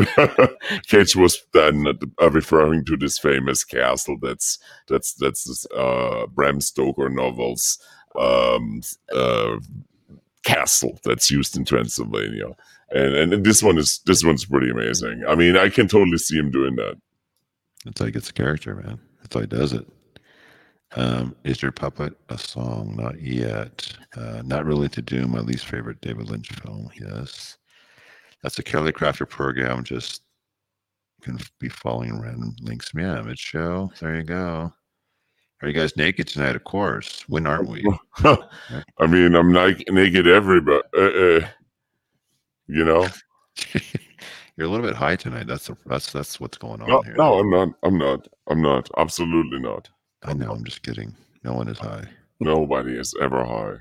[0.87, 1.85] Cage was then
[2.21, 7.79] referring to this famous castle that's that's that's uh, Bram Stoker novels
[8.15, 8.81] um,
[9.15, 9.57] uh,
[10.43, 12.47] castle that's used in Transylvania,
[12.91, 15.23] and and this one is this one's pretty amazing.
[15.27, 16.95] I mean, I can totally see him doing that.
[17.85, 18.99] That's how he gets a character, man.
[19.21, 19.87] That's how he does it.
[20.95, 22.95] Um, is your puppet a song?
[22.97, 23.93] Not yet.
[24.15, 26.89] Uh, not really to do my least favorite David Lynch film.
[26.99, 27.57] Yes,
[28.43, 29.83] that's a Kelly Crafter program.
[29.83, 30.23] Just
[31.21, 32.91] can be following random links.
[32.95, 33.91] Yeah, mid show.
[33.99, 34.73] There you go.
[35.61, 36.55] Are you guys naked tonight?
[36.55, 37.23] Of course.
[37.29, 37.85] When aren't we?
[38.23, 40.81] I mean, I'm like naked everybody.
[40.97, 41.47] Uh, uh,
[42.67, 43.07] you know?
[44.57, 45.47] You're a little bit high tonight.
[45.47, 47.15] That's a, that's that's what's going on No, here.
[47.15, 47.69] no, I'm not.
[47.83, 48.27] I'm not.
[48.47, 48.89] I'm not.
[48.97, 49.89] Absolutely not.
[50.23, 50.51] I know.
[50.51, 51.15] I'm just kidding.
[51.43, 52.05] No one is high.
[52.39, 53.77] Nobody is ever high.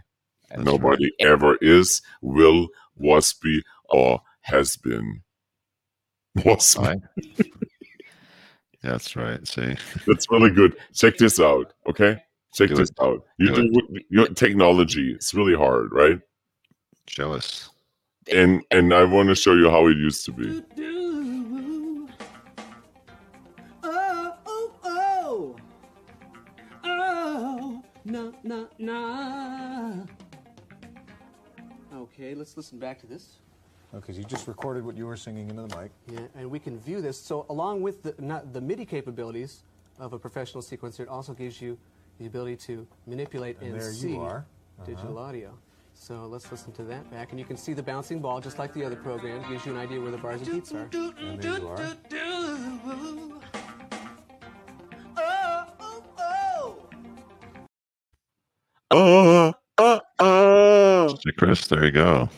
[0.51, 5.23] That's Nobody ever is, will, was be, or has been.
[6.45, 6.97] Was High.
[8.83, 9.47] That's right.
[9.47, 9.77] See,
[10.07, 10.77] That's really good.
[10.95, 12.23] Check this out, okay?
[12.55, 12.97] Check Do this it.
[13.03, 13.25] out.
[13.39, 15.13] You Do do your technology.
[15.13, 16.19] It's really hard, right?
[17.09, 17.71] show us.
[18.33, 20.63] And and I want to show you how it used to be.
[23.83, 25.57] Oh, oh, oh.
[26.85, 30.05] Oh, na, na, na.
[31.95, 33.39] Okay, let's listen back to this.
[33.93, 35.91] Okay, so you just recorded what you were singing into the mic.
[36.07, 37.19] Yeah, and we can view this.
[37.21, 39.65] So, along with the, not the MIDI capabilities
[39.99, 41.77] of a professional sequencer, it also gives you
[42.21, 44.19] the ability to manipulate and, And see
[44.87, 45.29] digital Uh-huh.
[45.29, 45.59] audio.
[45.95, 48.73] So let's listen to that back, and you can see the bouncing ball, just like
[48.73, 49.43] the other program.
[49.51, 50.89] Gives you an idea where the bars and beats are.
[50.95, 51.97] And there you are.
[58.91, 61.09] Uh, uh, uh.
[61.09, 62.29] So Chris, there you go.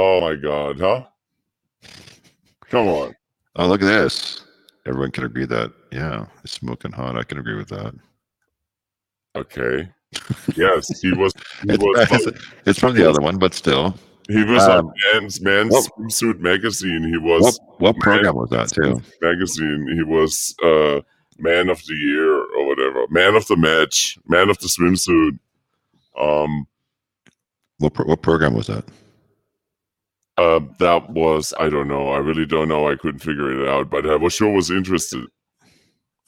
[0.00, 1.04] Oh my god, huh?
[2.70, 3.14] Come on.
[3.56, 4.42] Oh, look at this.
[4.86, 7.16] Everyone can agree that, yeah, it's smoking hot.
[7.16, 7.92] I can agree with that.
[9.34, 9.88] Okay.
[10.54, 11.32] Yes, he was.
[11.62, 12.26] He It's, was.
[12.26, 13.96] it's, it's from the other one, but still.
[14.28, 17.02] He was Um, on Man's Man's what- Swimsuit magazine.
[17.12, 19.02] He What, was what program was that, too?
[19.20, 19.88] magazine.
[19.96, 21.00] He was uh,
[21.38, 23.06] Man of the Year or whatever.
[23.10, 24.16] Man of the Match.
[24.28, 25.38] Man of the Swimsuit.
[26.20, 26.66] Um,
[27.78, 28.84] What, pro- what program was that?
[30.38, 32.08] Uh, that was I don't know.
[32.08, 32.88] I really don't know.
[32.88, 35.24] I couldn't figure it out, but I was sure was interested.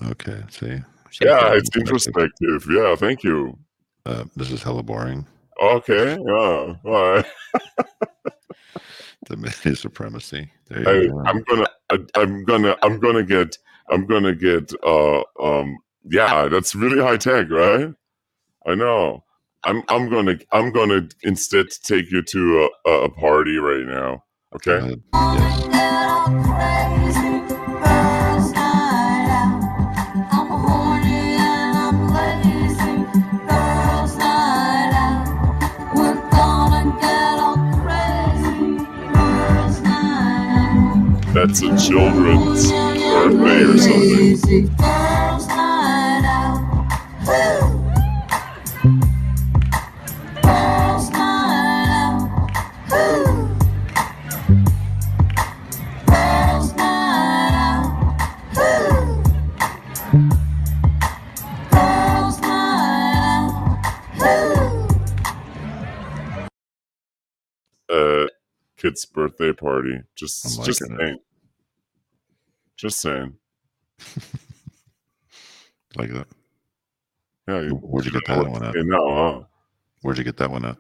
[0.05, 0.81] Okay, see.
[1.23, 2.67] Yeah, it's introspective.
[2.71, 3.59] Yeah, thank you.
[4.07, 5.27] Uh, this is hella boring.
[5.61, 7.25] Okay, yeah, all right.
[9.29, 10.51] The mini supremacy.
[10.69, 11.23] There I, go.
[11.25, 13.57] I'm gonna, I, I'm gonna, I'm gonna get,
[13.89, 17.93] I'm gonna get, uh, um, yeah, that's really high tech, right?
[18.67, 19.23] I know.
[19.65, 24.25] I'm, I'm gonna, I'm gonna instead take you to a, a party right now.
[24.55, 24.97] Okay.
[41.33, 44.77] That's a children's birthday or something.
[68.81, 70.01] Kid's birthday party.
[70.15, 71.19] Just, oh I'm just saying.
[72.77, 73.35] Just saying.
[75.97, 76.29] Like that.
[77.49, 77.63] Yeah.
[77.63, 78.75] You, Where'd you get that one at?
[78.77, 79.45] Know, huh?
[80.03, 80.77] Where'd you get that one at?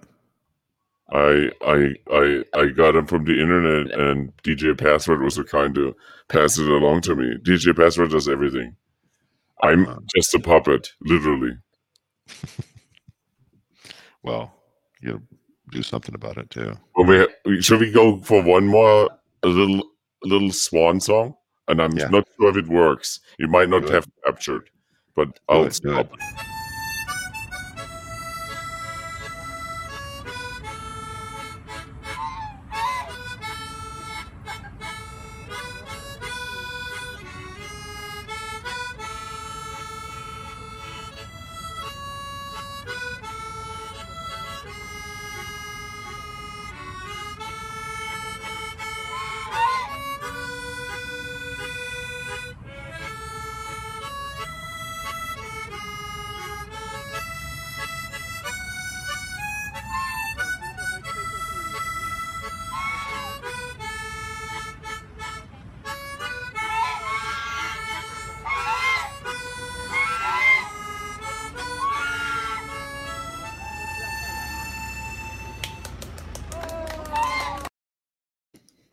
[1.12, 5.74] I I I I got them from the internet, and DJ Password was so kind
[5.74, 5.96] to
[6.28, 7.34] pass it along to me.
[7.42, 8.76] DJ Password does everything.
[9.60, 9.98] I'm uh-huh.
[10.14, 11.58] just a puppet, literally.
[14.22, 14.52] Well,
[15.00, 15.22] you
[15.70, 16.76] do something about it too.
[16.96, 19.10] Well, we, should we go for one more
[19.42, 19.80] a little
[20.24, 21.34] a little swan song?
[21.68, 23.20] And I'm not sure if it works.
[23.38, 24.70] You might not have captured,
[25.14, 26.10] but I'll stop.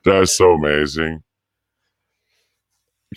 [0.07, 1.21] That's so amazing.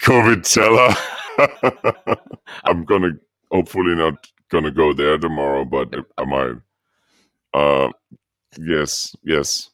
[0.00, 0.96] Coachella.
[2.64, 3.12] I'm gonna
[3.52, 6.56] hopefully not gonna go there tomorrow, but I might.
[7.54, 7.90] Uh,
[8.58, 9.70] yes, yes.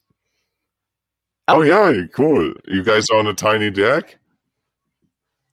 [1.49, 2.53] Oh yeah, cool.
[2.67, 4.19] You guys on a tiny deck?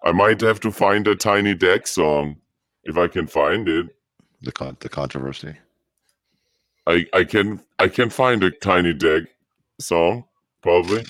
[0.04, 2.36] I might have to find a tiny deck song
[2.84, 3.96] if I can find it.
[4.42, 5.56] The con- the controversy.
[6.86, 9.24] I I can I can find a tiny deck
[9.80, 10.26] song
[10.62, 11.06] probably.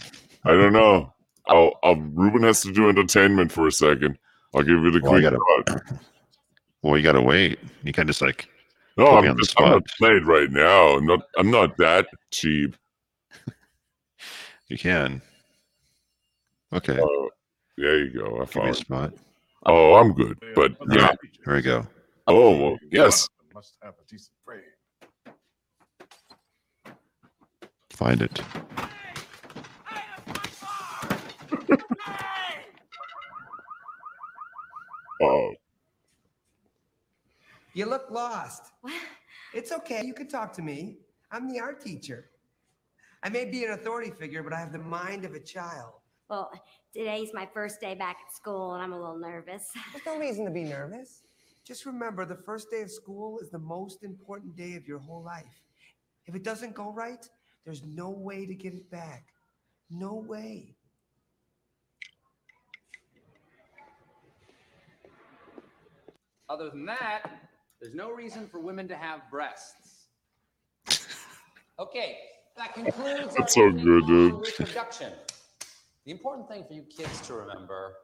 [0.45, 1.13] I don't know.
[1.47, 4.17] I'll, I'll Ruben has to do entertainment for a second.
[4.55, 5.99] I'll give you the Well, quick gotta-
[6.81, 7.59] Well, you gotta wait.
[7.83, 8.47] You can't just like
[8.97, 9.97] No, I'm, on just, I'm not spot.
[9.97, 10.89] played right now.
[10.97, 11.21] I'm not.
[11.37, 12.75] I'm not that cheap.
[14.69, 15.21] You can.
[16.71, 16.97] Okay.
[16.99, 17.27] Uh,
[17.77, 18.41] there you go.
[18.41, 18.75] I Give me a found.
[18.77, 19.13] spot.
[19.65, 20.37] Oh, I'm good.
[20.55, 21.07] But All yeah.
[21.07, 21.85] right, Here we go.
[22.27, 23.27] Oh well, yes.
[23.53, 24.61] Must have a decent brain.
[27.91, 28.41] Find it.
[35.21, 35.53] Oh,
[37.73, 38.71] You look lost.
[39.53, 40.03] It's okay.
[40.05, 40.97] You can talk to me.
[41.31, 42.29] I'm the art teacher.
[43.23, 45.93] I may be an authority figure, but I have the mind of a child.
[46.29, 46.51] Well,
[46.93, 49.69] today's my first day back at school, and I'm a little nervous.
[49.93, 51.23] There's no reason to be nervous.
[51.65, 55.23] Just remember the first day of school is the most important day of your whole
[55.23, 55.61] life.
[56.25, 57.25] If it doesn't go right,
[57.65, 59.27] there's no way to get it back.
[59.89, 60.75] No way.
[66.49, 67.23] Other than that,
[67.81, 70.07] there's no reason for women to have breasts.
[71.79, 72.17] Okay,
[72.57, 74.33] that concludes That's our so good, dude.
[74.33, 75.11] reproduction.
[76.05, 77.95] The important thing for you kids to remember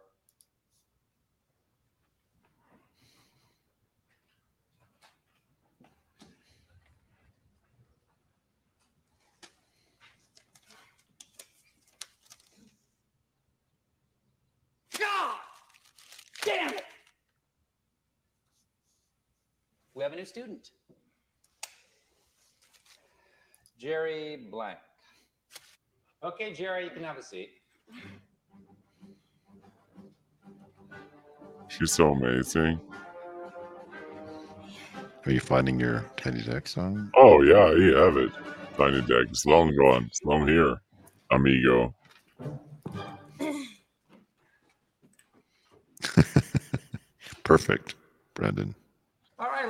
[20.09, 20.71] have a new student.
[23.77, 24.79] Jerry Blank.
[26.23, 27.49] Okay, Jerry, you can have a seat.
[31.67, 32.81] she's so amazing.
[35.25, 37.11] Are you finding your Tiny Deck song?
[37.15, 38.31] Oh yeah, you have it.
[38.77, 39.27] Tiny deck.
[39.29, 40.05] It's long gone.
[40.05, 40.81] It's long here,
[41.31, 41.93] amigo.
[47.43, 47.93] Perfect,
[48.33, 48.73] Brendan.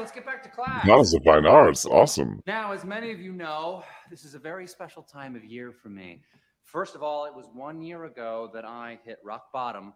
[0.09, 0.85] All right, let's get back to class.
[0.85, 1.85] House of Fine oh, Arts.
[1.85, 2.41] Awesome.
[2.47, 5.89] Now, as many of you know, this is a very special time of year for
[5.89, 6.23] me.
[6.63, 9.93] First of all, it was one year ago that I hit rock bottom,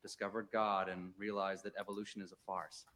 [0.00, 2.86] discovered God, and realized that evolution is a farce.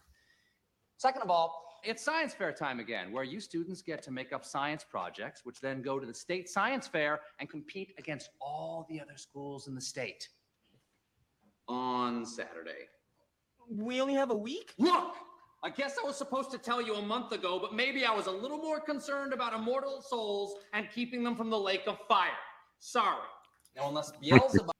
[0.96, 4.44] Second of all, it's science fair time again, where you students get to make up
[4.44, 8.98] science projects, which then go to the state science fair and compete against all the
[8.98, 10.28] other schools in the state
[11.68, 12.88] on Saturday.
[13.68, 14.72] We only have a week?
[14.78, 15.16] Look,
[15.62, 18.26] I guess I was supposed to tell you a month ago, but maybe I was
[18.26, 22.28] a little more concerned about immortal souls and keeping them from the lake of fire.
[22.78, 23.16] Sorry.
[23.74, 24.70] Now, unless Beelzebub.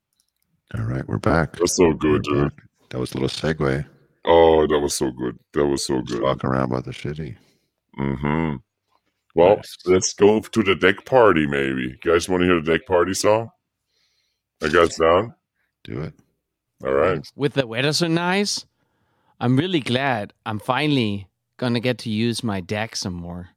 [0.77, 1.57] All right, we're back.
[1.57, 2.53] That's so good, dude.
[2.91, 3.85] That was a little segue.
[4.25, 5.39] Oh, that was so good.
[5.55, 6.23] That was so Just good.
[6.23, 7.37] walking around by the city.
[7.99, 8.57] Mm-hmm.
[9.35, 11.83] Well, let's go to the deck party, maybe.
[11.83, 13.51] You guys want to hear the deck party song?
[14.63, 15.35] I got it down.
[15.85, 16.15] Do it.
[16.85, 17.25] All right.
[17.37, 18.65] With the weather so nice,
[19.39, 21.29] I'm really glad I'm finally
[21.59, 23.51] gonna get to use my deck some more.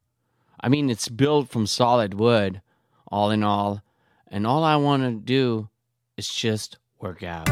[0.60, 2.60] I mean, it's built from solid wood,
[3.08, 3.82] all in all.
[4.28, 5.70] And all I want to do
[6.18, 7.48] is just work out.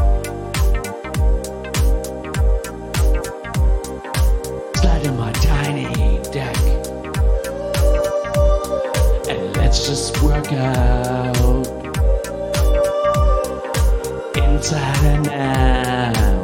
[4.76, 6.56] Slide in my tiny deck.
[9.26, 11.66] And let's just work out.
[14.36, 16.37] Inside and out.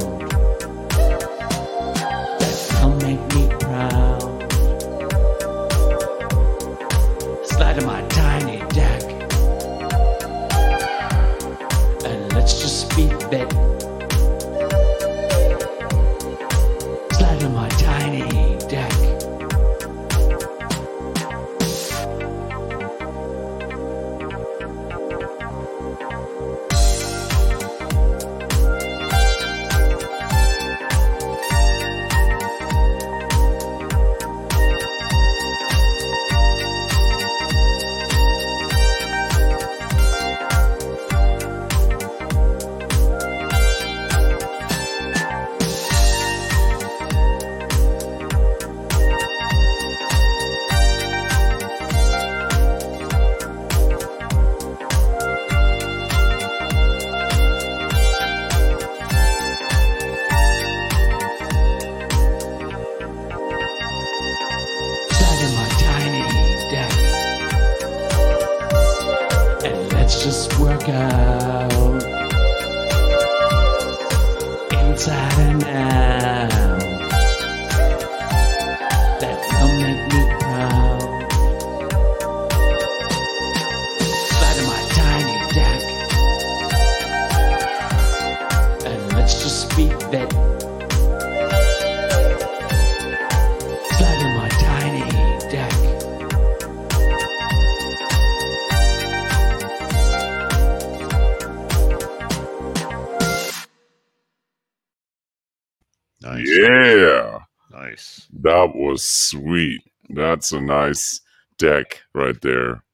[107.05, 107.38] Yeah.
[107.70, 108.26] Nice.
[108.40, 109.82] That was sweet.
[110.11, 111.20] That's a nice
[111.59, 112.84] deck right there.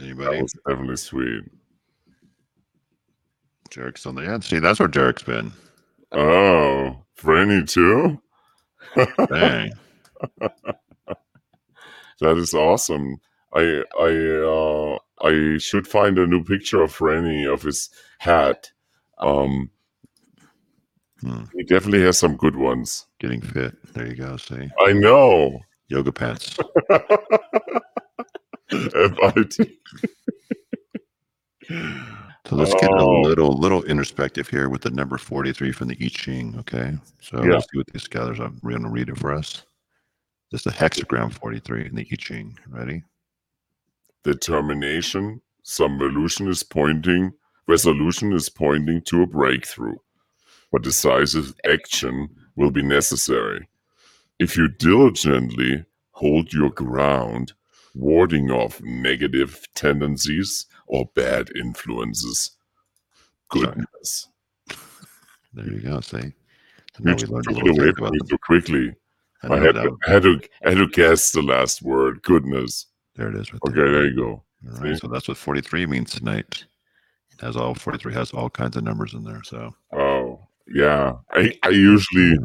[0.00, 0.36] Anybody?
[0.36, 1.44] That was definitely sweet.
[3.70, 4.44] Derek's on the end.
[4.44, 5.52] See, that's where Derek's been.
[6.12, 8.20] Oh, Franny too?
[9.30, 9.72] Dang.
[12.20, 13.18] that is awesome.
[13.54, 14.10] I I
[14.44, 18.70] uh I should find a new picture of Franny of his hat.
[19.18, 19.70] Um
[21.26, 21.48] Mm.
[21.54, 23.06] he definitely has some good ones.
[23.20, 23.74] Getting fit.
[23.94, 24.36] There you go.
[24.36, 25.58] See, I know.
[25.88, 26.56] yoga pants.
[28.70, 29.56] FIT.
[32.46, 33.20] So let's get a Oh.
[33.22, 36.54] little little introspective here with the number 43 from the I Ching.
[36.60, 36.96] Okay.
[37.20, 37.54] So Yeah.
[37.54, 38.52] let's see what this gathers up.
[38.62, 39.64] We're going to read it for us.
[40.52, 42.56] This is the hexagram 43 in the I Ching.
[42.68, 43.02] Ready?
[44.22, 45.40] Determination.
[45.64, 47.32] Some resolution is pointing
[47.68, 49.96] resolution is pointing to a breakthrough.
[50.72, 53.68] But decisive action will be necessary.
[54.38, 57.52] If you diligently hold your ground,
[57.94, 62.52] warding off negative tendencies or bad influences.
[63.48, 64.28] Goodness.
[65.54, 66.00] There you go.
[66.00, 66.18] See?
[66.18, 68.94] So You we learned a took it away from me too quickly.
[69.42, 72.22] I I, had, to, I had to I had to guess the last word.
[72.22, 72.86] Goodness.
[73.14, 73.52] There it is.
[73.52, 74.28] Right Okay, there you go.
[74.28, 74.94] All right.
[74.94, 75.00] See?
[75.00, 76.64] So that's what 43 means tonight.
[77.32, 79.42] It has all 43 has all kinds of numbers in there.
[79.44, 79.98] So Oh,
[80.68, 81.14] yeah.
[81.30, 82.38] I, I usually,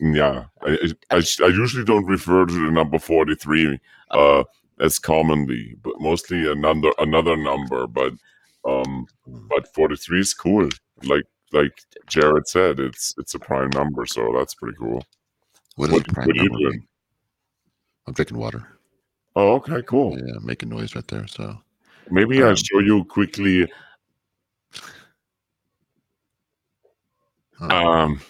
[0.00, 3.78] yeah, I, I, I usually don't refer to the number 43
[4.10, 4.44] uh,
[4.80, 7.86] as commonly, but mostly another another number.
[7.86, 8.12] But
[8.64, 10.68] um, but 43 is cool.
[11.04, 11.72] Like like
[12.06, 15.04] Jared said, it's it's a prime number, so that's pretty cool.
[15.76, 16.86] What is a prime what number doing?
[18.06, 18.68] I'm drinking water.
[19.36, 20.16] Oh, okay, cool.
[20.16, 21.26] Yeah, making noise right there.
[21.26, 21.58] So
[22.10, 23.70] Maybe I'll show you quickly.
[27.60, 28.20] Um,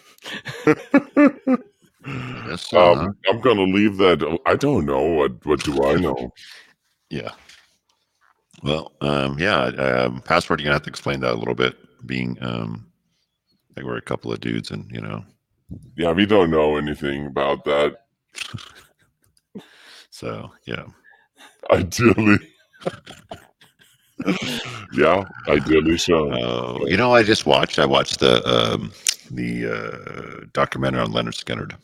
[2.46, 2.92] guess so, huh?
[2.92, 4.38] um, I'm gonna leave that.
[4.46, 5.02] I don't know.
[5.02, 6.32] What what do I know?
[7.10, 7.32] Yeah.
[8.62, 10.60] Well, um, yeah, um, password.
[10.60, 11.76] You're gonna have to explain that a little bit.
[12.06, 12.86] Being, um,
[13.76, 15.24] like we're a couple of dudes, and you know,
[15.96, 17.96] Yeah, we don't know anything about that.
[20.10, 20.84] so yeah.
[21.70, 22.38] Ideally.
[24.92, 26.30] yeah, ideally so.
[26.32, 27.78] Oh, you know, I just watched.
[27.78, 28.92] I watched the um,
[29.30, 31.76] the uh, documentary on Lynyrd Skynyrd.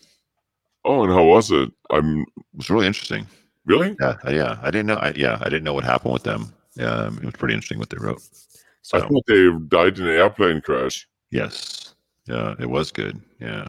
[0.85, 1.71] Oh, and how was it?
[1.91, 3.27] I'm It was really interesting.
[3.67, 3.97] really.
[4.01, 4.59] Yeah, I- yeah.
[4.63, 4.95] I didn't know.
[4.97, 6.53] I, yeah, I didn't know what happened with them.
[6.81, 8.23] Um, it was pretty interesting what they wrote.
[8.83, 11.07] So I thought they died in an airplane crash.
[11.31, 11.95] Yes.
[12.27, 13.21] Yeah, it was good.
[13.41, 13.69] Yeah.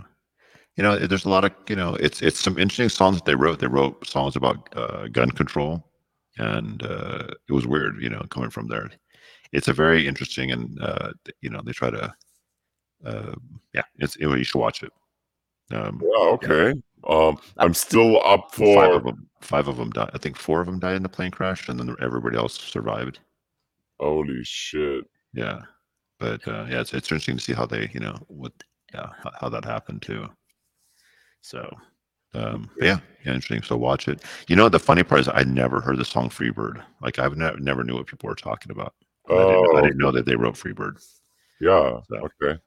[0.77, 3.35] You know, there's a lot of, you know, it's it's some interesting songs that they
[3.35, 3.59] wrote.
[3.59, 5.83] They wrote songs about uh, gun control.
[6.37, 8.89] and uh, it was weird, you know, coming from there.
[9.51, 11.11] It's a very interesting, and uh,
[11.41, 12.13] you know, they try to,
[13.05, 13.33] uh,
[13.73, 14.91] yeah, it's it, you should watch it.
[15.71, 16.73] Um, Yeah, okay.
[17.07, 19.27] Um, I'm still up for five of them.
[19.41, 20.11] Five of them died.
[20.13, 23.19] I think four of them died in the plane crash, and then everybody else survived.
[23.99, 25.05] Holy shit!
[25.33, 25.61] Yeah,
[26.19, 28.53] but uh, yeah, it's, it's interesting to see how they, you know, what,
[28.93, 30.27] yeah, how, how that happened too.
[31.41, 31.75] So,
[32.35, 33.63] um, yeah, yeah, interesting.
[33.63, 34.23] So watch it.
[34.47, 36.83] You know, the funny part is I never heard the song Freebird.
[37.01, 38.93] Like I've never never knew what people were talking about.
[39.29, 41.03] I, didn't, Oh, I didn't know that they wrote Freebird.
[41.59, 41.99] Yeah.
[42.09, 42.59] So, Okay.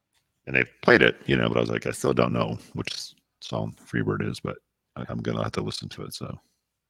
[0.47, 3.15] And they played it, you know, but I was like, I still don't know which
[3.41, 4.57] song Freebird is, but
[4.97, 6.15] I, I'm gonna have to listen to it.
[6.15, 6.39] So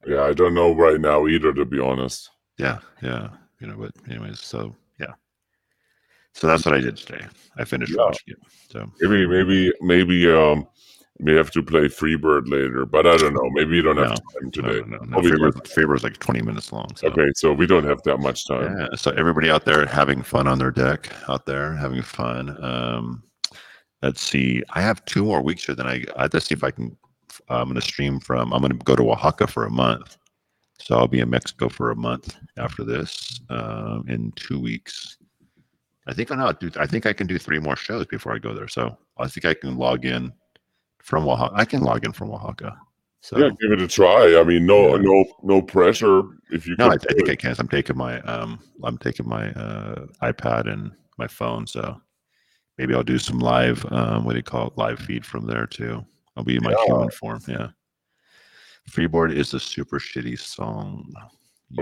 [0.05, 2.29] Yeah, I don't know right now either, to be honest.
[2.57, 3.29] yeah, yeah,
[3.59, 5.13] you know, but anyways, so yeah.
[6.33, 7.25] So that's what I did today.
[7.57, 8.03] I finished Yeah.
[8.05, 8.37] watching it.
[8.69, 10.31] So Maybe, maybe, maybe.
[10.31, 10.67] Um,
[11.21, 13.49] we have to play Freebird later, but I don't know.
[13.51, 14.79] Maybe you don't have No, time today.
[14.81, 15.11] no, no, no.
[15.13, 15.73] Probably Freebird.
[15.73, 16.93] Freebird's like 20 minutes long.
[16.97, 17.07] So.
[17.07, 18.77] Okay, so we don't have that much time.
[18.77, 22.61] Yeah, so everybody out there having fun on their deck, out there having fun.
[22.61, 23.23] Um,
[24.01, 24.63] let's see.
[24.73, 25.75] I have two more weeks here.
[25.75, 26.95] Then I I have to see if I can.
[27.49, 28.53] I'm going to stream from.
[28.53, 30.17] I'm going to go to Oaxaca for a month.
[30.79, 33.39] So I'll be in Mexico for a month after this.
[33.49, 35.17] Um, in two weeks.
[36.07, 36.51] I think I know.
[36.51, 38.67] Dude, I think I can do three more shows before I go there.
[38.67, 40.31] So I think I can log in
[41.03, 41.53] from Oaxaca.
[41.55, 42.77] I can log in from Oaxaca.
[43.21, 44.37] So yeah, give it a try.
[44.39, 45.01] I mean, no, Yeah.
[45.01, 46.21] no, no pressure.
[46.51, 47.31] If you no, I, can I do think it.
[47.31, 47.55] I can.
[47.57, 51.65] I'm taking my um, I'm taking my uh, iPad and my phone.
[51.65, 51.99] So
[52.77, 53.85] maybe I'll do some live.
[53.91, 54.77] Um, what do you call it?
[54.77, 56.05] Live feed from there too.
[56.35, 56.85] I'll be in my Yeah.
[56.85, 57.39] human form.
[57.47, 57.69] Yeah.
[58.89, 61.11] Freebird is a super shitty song.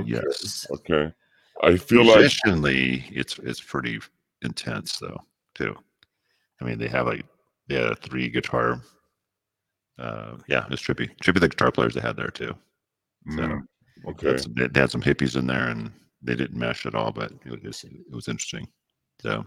[0.06, 0.66] Yes.
[0.72, 1.14] Okay.
[1.62, 4.00] I feel like it's it's pretty
[4.42, 5.20] intense though
[5.56, 5.76] too.
[6.62, 7.26] I mean, they have like
[7.68, 8.82] they had a three guitar.
[10.00, 11.10] Uh, yeah, it's trippy.
[11.20, 12.56] Trippy the guitar players they had there too.
[13.30, 13.62] So Mm,
[14.04, 14.28] they okay.
[14.30, 15.92] had some- they they had some hippies in there, and
[16.22, 18.68] they didn't mesh at all, but it was it was interesting.
[19.22, 19.46] So,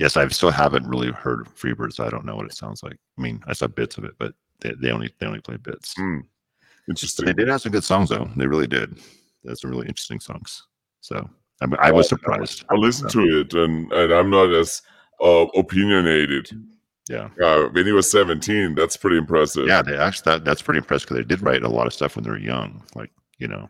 [0.00, 2.96] yes, I still haven't really heard Freebird, so I don't know what it sounds like.
[3.18, 5.94] I mean, I saw bits of it, but they, they only they only play bits.
[5.94, 6.22] Mm,
[6.88, 7.26] interesting.
[7.26, 8.28] they did have some good songs though.
[8.34, 8.96] They really did.
[9.44, 10.66] They had some really interesting songs.
[11.02, 11.28] So
[11.60, 12.64] I, mean, I was surprised.
[12.70, 14.82] I listened So, to it, and and I'm not as
[15.22, 16.50] uh, opinionated.
[17.08, 17.28] Yeah.
[17.42, 19.66] Uh, when he was 17, that's pretty impressive.
[19.66, 22.14] Yeah, they actually that, that's pretty impressive because they did write a lot of stuff
[22.16, 23.68] when they were young, like you know,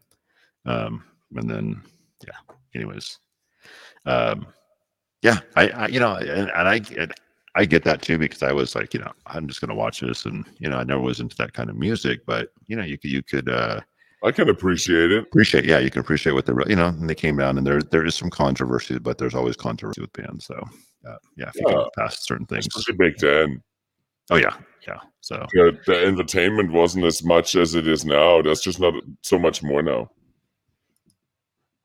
[0.66, 1.02] um,
[1.34, 1.82] and then
[2.24, 2.54] yeah.
[2.74, 3.18] Anyways,
[4.06, 4.46] um,
[5.22, 7.12] yeah, I, I you know, and, and I and
[7.54, 10.24] I get that too because I was like, you know, I'm just gonna watch this,
[10.24, 12.96] and you know, I never was into that kind of music, but you know, you
[12.98, 13.80] could you could uh,
[14.22, 15.24] I can appreciate it.
[15.24, 17.82] appreciate, yeah, you can appreciate what they're, you know, and they came down, and there
[17.82, 20.54] there is some controversy, but there's always controversy with bands, so
[21.06, 21.76] uh, yeah, if you Yeah.
[21.76, 23.62] get past certain things, Especially back then.
[24.30, 24.56] oh yeah,
[24.86, 28.42] yeah, so The, the entertainment wasn't as much as it is now.
[28.42, 30.10] There's just not so much more now.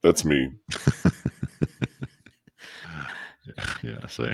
[0.03, 0.51] That's me.
[3.83, 4.31] yeah so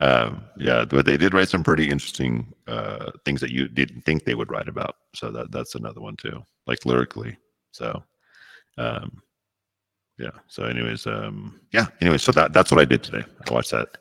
[0.00, 4.24] um yeah but they did write some pretty interesting uh things that you didn't think
[4.24, 7.36] they would write about so that that's another one too like lyrically
[7.72, 8.02] so
[8.78, 9.20] um
[10.18, 13.70] yeah so anyways um yeah anyway so that that's what i did today i watched
[13.70, 13.98] that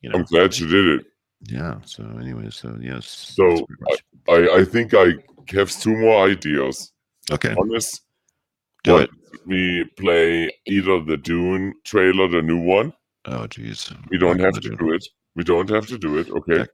[0.00, 1.06] you know I'm glad you did it.
[1.42, 5.14] yeah so anyways so yes So that's pretty much- I, I, think I
[5.52, 6.92] have two more ideas.
[7.30, 8.02] okay Honest,
[8.82, 9.10] do it
[9.46, 12.92] we play either the Dune trailer, the new one.
[13.26, 15.04] Oh jeez We don't have gonna do it.
[15.34, 16.30] We don't have to do it.
[16.30, 16.66] Okay.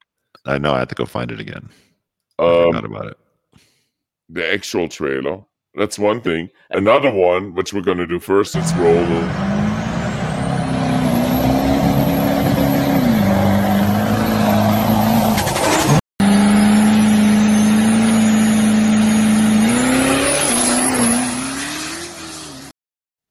[0.46, 1.68] i know i have to go find it again
[2.38, 3.18] i Um, forgot about it
[4.28, 5.44] the actual trailer.
[5.74, 6.48] That's one thing.
[6.70, 9.06] Another one, which we're gonna do first, it's roll.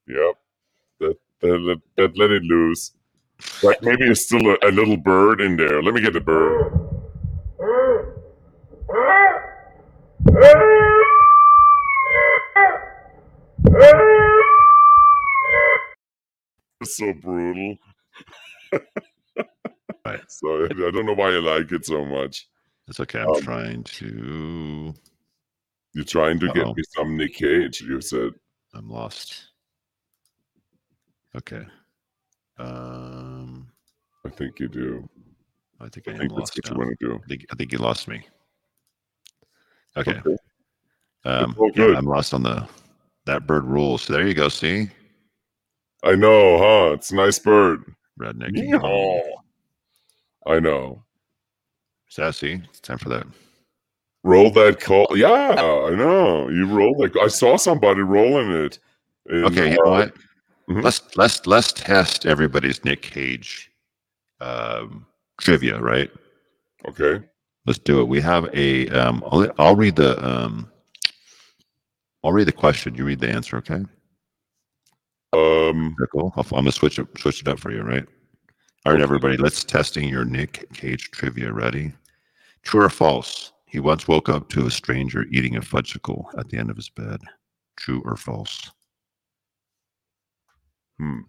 [0.07, 0.35] Yep.
[0.99, 2.91] That that that let it loose.
[3.63, 5.81] Like maybe it's still a, a little bird in there.
[5.83, 6.71] Let me get the bird.
[16.81, 17.77] It's so brutal.
[20.27, 22.47] So I I don't know why you like it so much.
[22.87, 24.93] it's okay i'm Um, trying to
[25.93, 26.53] You're trying to Uh-oh.
[26.53, 28.31] get me some Nick Cage, you said.
[28.73, 29.49] I'm lost.
[31.35, 31.63] Okay.
[32.61, 33.67] Um,
[34.25, 35.09] I think you do.
[35.79, 37.19] I think I, I think lost that's what you want to do.
[37.23, 38.25] I think, I think you lost me.
[39.97, 40.21] Okay.
[40.25, 40.37] Okay.
[41.25, 41.95] Um, yeah.
[41.97, 42.67] I'm lost on the
[43.25, 44.03] that bird rules.
[44.03, 44.49] So there you go.
[44.49, 44.89] See,
[46.03, 46.93] I know, huh?
[46.93, 47.83] It's a nice bird.
[48.19, 48.55] redneck.
[48.55, 49.21] Yeehaw.
[50.47, 51.03] I know.
[52.09, 52.61] Sassy.
[52.69, 53.25] It's time for that.
[54.23, 55.07] Roll that call.
[55.15, 56.49] Yeah, I know.
[56.49, 58.79] You roll like I saw somebody rolling it.
[59.29, 60.13] in, Okay, you know uh, what?
[60.75, 60.83] Mhm.
[60.83, 63.71] Let's let's let's test everybody's Nick Cage
[64.39, 65.05] um,
[65.39, 66.11] trivia, right?
[66.87, 67.23] Okay.
[67.65, 68.07] Let's do it.
[68.07, 68.89] We have a.
[68.89, 70.23] Um, I'll, I'll read the.
[70.25, 70.71] Um,
[72.23, 72.95] I'll read the question.
[72.95, 73.83] You read the answer, okay?
[75.33, 75.95] Um.
[76.11, 76.33] Cool.
[76.35, 78.05] I'll, I'm gonna switch it switch it up for you, right?
[78.85, 79.37] All right, everybody.
[79.37, 81.53] Let's testing your Nick Cage trivia.
[81.53, 81.93] Ready?
[82.63, 83.53] True or false?
[83.65, 86.89] He once woke up to a stranger eating a fudgicle at the end of his
[86.89, 87.21] bed.
[87.77, 88.69] True or false?
[91.01, 91.21] Hmm.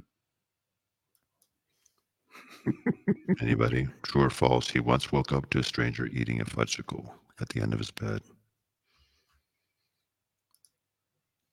[3.41, 3.89] Anybody?
[4.03, 4.69] True or false?
[4.69, 7.09] He once woke up to a stranger eating a fudgicle
[7.41, 8.21] at the end of his bed.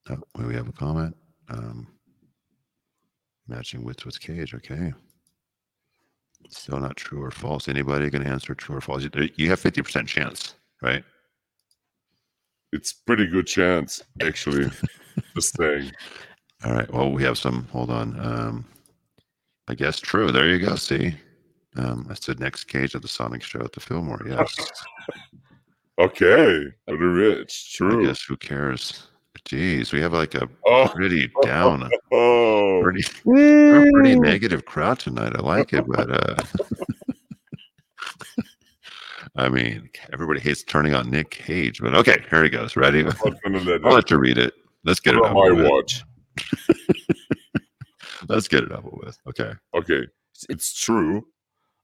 [0.09, 1.15] Oh, we have a comment.
[1.47, 1.87] Um,
[3.47, 4.53] matching wits with Cage.
[4.53, 4.91] Okay.
[6.49, 7.69] Still not true or false.
[7.69, 9.03] Anybody can answer true or false?
[9.03, 11.05] You- You have fifty percent chance, right?
[12.73, 14.69] It's pretty good chance, actually.
[15.35, 15.91] this thing.
[16.65, 16.91] All right.
[16.93, 17.67] Well, we have some.
[17.71, 18.19] Hold on.
[18.19, 18.65] Um,
[19.67, 20.31] I guess true.
[20.31, 20.75] There you go.
[20.75, 21.15] See,
[21.77, 24.21] um, I said next Cage at the Sonic Show at the Fillmore.
[24.27, 24.55] Yes.
[25.99, 26.63] Okay.
[26.87, 27.73] It's rich.
[27.73, 28.05] I True.
[28.05, 29.07] guess who cares?
[29.43, 30.87] Jeez, we have like a Oh.
[30.95, 32.79] pretty down, Oh.
[32.81, 35.33] pretty, a pretty negative crowd tonight.
[35.35, 36.35] I like it, but uh,
[39.35, 41.81] I mean, everybody hates turning on Nick Cage.
[41.81, 42.77] But okay, here he goes.
[42.77, 42.99] Ready?
[43.01, 44.53] I'm not gonna let I'll let you read it.
[44.85, 46.03] Let's get it on my watch.
[48.29, 49.17] Let's get it over with.
[49.27, 49.53] Okay.
[49.75, 50.07] Okay.
[50.49, 51.25] It's true.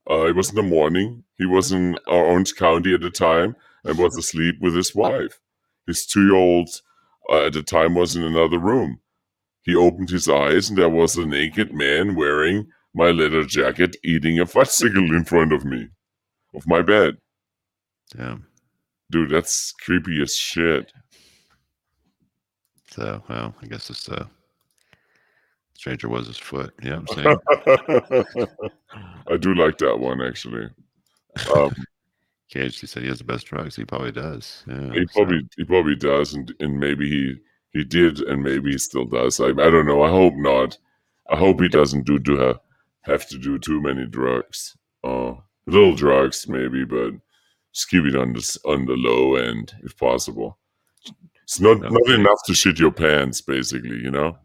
[0.09, 1.23] Uh, it was in the morning.
[1.37, 5.39] He was in uh, Orange County at the time and was asleep with his wife.
[5.87, 6.69] His two year old
[7.29, 8.99] uh, at the time was in another room.
[9.63, 14.39] He opened his eyes and there was a naked man wearing my leather jacket eating
[14.39, 15.87] a fudgesicle in front of me,
[16.53, 17.17] of my bed.
[18.15, 18.47] Damn.
[19.11, 20.91] Dude, that's creepy as shit.
[22.91, 24.27] So, well, I guess it's uh,
[25.75, 26.73] stranger was his foot.
[26.81, 27.37] Yeah, I'm saying.
[29.27, 30.69] I do like that one actually.
[31.53, 31.73] Um,
[32.49, 33.75] Cage, he said he has the best drugs.
[33.75, 34.63] He probably does.
[34.67, 37.35] Yeah, he so- probably he probably does, and and maybe he
[37.71, 39.39] he did, and maybe he still does.
[39.39, 40.01] I I don't know.
[40.03, 40.77] I hope not.
[41.29, 42.59] I hope he doesn't do to have
[43.01, 44.77] have to do too many drugs.
[45.03, 45.33] Uh,
[45.67, 47.13] little drugs maybe, but
[47.73, 50.57] just keep it on the on the low end if possible.
[51.43, 53.97] It's not not enough to shit your pants, basically.
[53.97, 54.37] You know.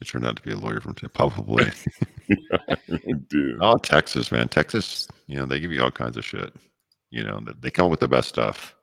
[0.00, 1.64] It turned out to be a lawyer from Te- probably.
[3.28, 3.58] Dude.
[3.60, 5.08] oh, Texas, man, Texas.
[5.26, 6.54] You know they give you all kinds of shit.
[7.10, 8.74] You know they- they come up with the best stuff.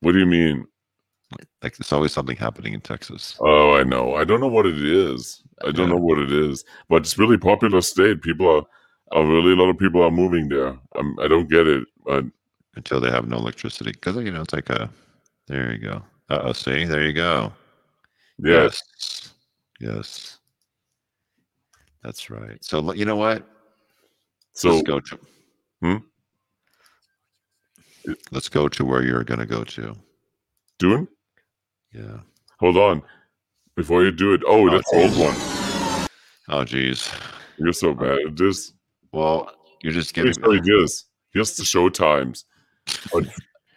[0.00, 0.66] What do you mean?
[1.62, 3.36] Like there's always something happening in Texas.
[3.40, 4.14] Oh, I know.
[4.14, 5.42] I don't know what it is.
[5.62, 5.94] I don't Yeah.
[5.96, 8.22] know what it is, but it's really popular state.
[8.22, 8.62] People are,
[9.18, 10.78] are really a lot of people are moving there.
[10.96, 12.24] Um, I don't get it, but
[12.76, 13.90] until they have no electricity.
[13.92, 14.88] Because you know it's like a.
[15.48, 16.02] There you go.
[16.30, 16.52] Uh oh.
[16.52, 17.52] See, there you go.
[18.38, 18.62] Yeah.
[18.64, 19.27] Yes.
[19.80, 20.38] Yes.
[22.02, 22.62] That's right.
[22.64, 23.46] So you know what?
[24.52, 25.18] So- let's go to.
[25.82, 25.96] Hmm?
[28.30, 29.94] Let's go to where you're going to go to.
[30.78, 31.08] doing.
[31.92, 32.20] Yeah.
[32.60, 33.02] Hold on,
[33.76, 34.42] before you do it.
[34.46, 36.08] Oh, Oh, that's the old one.
[36.48, 37.10] Oh, geez.
[37.58, 38.72] You're so bad at this.
[39.12, 39.50] Well,
[39.82, 40.32] you're just giving.
[40.32, 41.04] this.
[41.32, 42.44] Here's the show times.
[43.14, 43.30] On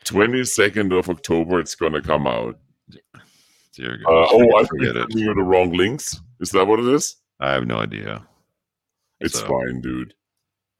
[0.05, 2.57] 22nd of October, it's gonna come out.
[3.83, 5.07] Uh, oh, I forget it.
[5.15, 6.19] you the wrong links.
[6.39, 7.15] Is that what it is?
[7.39, 8.25] I have no idea.
[9.19, 10.13] It's So- fine, dude.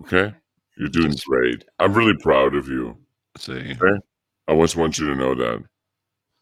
[0.04, 0.34] Okay,
[0.78, 1.64] you're doing great.
[1.80, 2.98] I'm really proud of you.
[3.38, 4.00] See, Okay,
[4.48, 5.64] I just want you to know that.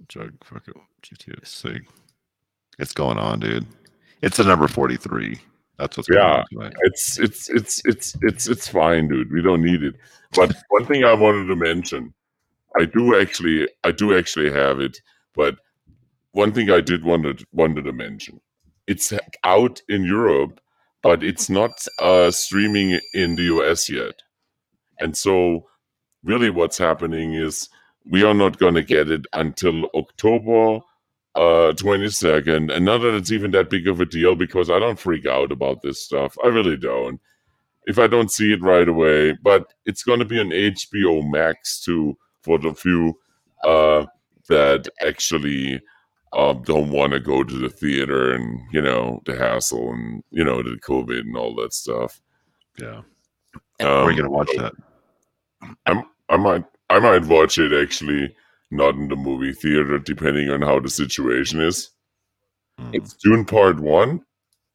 [0.08, 1.46] drug fucking GTO.
[1.46, 1.80] See,
[2.80, 3.66] it's going on, dude.
[4.22, 5.40] It's a number forty-three.
[5.78, 9.32] That's what's going Yeah, on it's it's it's it's it's it's fine, dude.
[9.32, 9.96] We don't need it.
[10.36, 12.14] But one thing I wanted to mention,
[12.80, 14.98] I do actually, I do actually have it.
[15.36, 15.58] But
[16.32, 18.42] one thing I did wanted wanted to mention,
[18.88, 19.14] it's
[19.44, 20.60] out in Europe,
[21.02, 24.22] but it's not uh, streaming in the US yet.
[25.00, 25.68] And so,
[26.24, 27.70] really, what's happening is
[28.06, 30.82] we are not going to get it until October
[31.36, 34.98] uh 22nd and not that it's even that big of a deal because i don't
[35.00, 36.36] freak out about this stuff.
[36.44, 37.22] I really don't.
[37.86, 41.82] If i don't see it right away but it's going to be on hbo max
[41.82, 43.18] too for the few
[43.64, 44.06] uh
[44.48, 45.80] that actually
[46.34, 50.44] um, don't want to go to the theater and you know the hassle and you
[50.44, 52.22] know the covid and all that stuff
[52.80, 52.98] Yeah.
[53.00, 53.04] um,
[53.80, 54.74] Where are you gonna watch that?
[55.86, 58.36] I'm, I might I might watch it actually
[58.72, 61.90] not in the movie theater depending on how the situation is.
[62.78, 62.92] Hmm.
[62.94, 64.22] It's Dune Part One,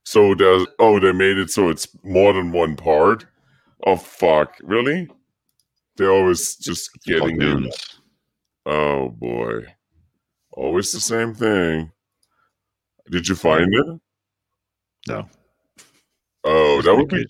[0.05, 3.26] so there's oh they made it so it's more than one part.
[3.86, 5.09] Oh fuck, really?
[5.96, 7.70] They're always just It's called getting you.
[8.66, 9.74] Dunes.
[10.57, 11.90] Oh always the same thing.
[13.11, 14.00] Did you find it?
[15.09, 15.28] No.
[16.44, 17.26] Oh, that would be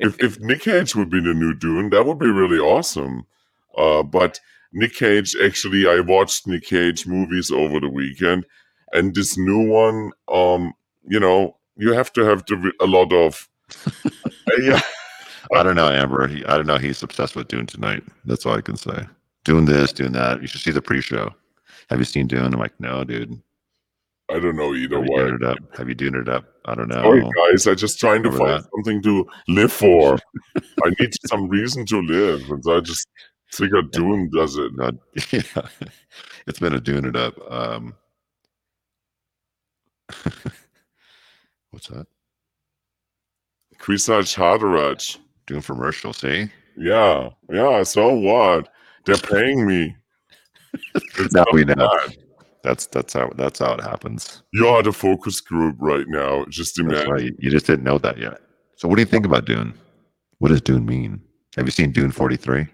[0.00, 3.24] if if Nick Cage would be the new Dune, that would be really awesome.
[3.76, 4.40] Uh, but
[4.72, 8.46] Nick Cage, actually, I watched Nick Cage movies over the weekend,
[8.92, 10.72] and this new one, um,
[11.04, 13.48] you know, you have to have the, a lot of,
[14.60, 14.80] yeah,
[15.54, 16.26] I don't know, Amber.
[16.26, 16.78] He, I don't know.
[16.78, 18.02] He's obsessed with Dune tonight.
[18.24, 19.06] That's all I can say.
[19.44, 20.40] Doing this, doing that.
[20.40, 21.34] You should see the pre-show.
[21.90, 22.52] Have you seen Dune?
[22.52, 23.40] I'm like, no, dude.
[24.30, 25.24] I don't know either Have you way.
[25.24, 25.58] dune it up?
[25.76, 26.44] Have you dune it up?
[26.64, 27.02] I don't know.
[27.02, 27.66] Sorry, guys.
[27.66, 28.70] I'm just trying to Remember find that?
[28.74, 30.18] something to live for.
[30.84, 33.06] I need some reason to live, and I just
[33.50, 34.74] figured Dune does it.
[34.76, 34.98] God,
[35.32, 35.42] yeah,
[36.46, 37.34] it's been a dune it up.
[37.52, 37.94] Um,
[41.70, 42.06] what's that?
[43.78, 45.18] Kwisatz Haderach.
[45.46, 46.12] Dune commercial.
[46.12, 46.48] See?
[46.76, 47.82] Yeah, yeah.
[47.82, 48.68] So what?
[49.04, 49.96] They're paying me.
[51.32, 51.74] Now we know.
[51.74, 52.16] bad.
[52.62, 54.42] That's that's how that's how it happens.
[54.52, 56.44] You're the focus group right now.
[56.48, 57.10] Just imagine.
[57.10, 57.32] right.
[57.38, 58.40] You just didn't know that yet.
[58.76, 59.74] So, what do you think about Dune?
[60.38, 61.20] What does Dune mean?
[61.56, 62.66] Have you seen Dune 43?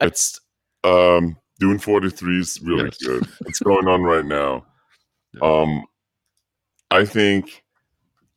[0.00, 0.40] It's
[0.84, 2.96] um Dune 43 is really Yes.
[2.98, 3.26] good.
[3.46, 4.66] It's going on right now.
[5.42, 5.84] Um
[6.90, 7.62] I think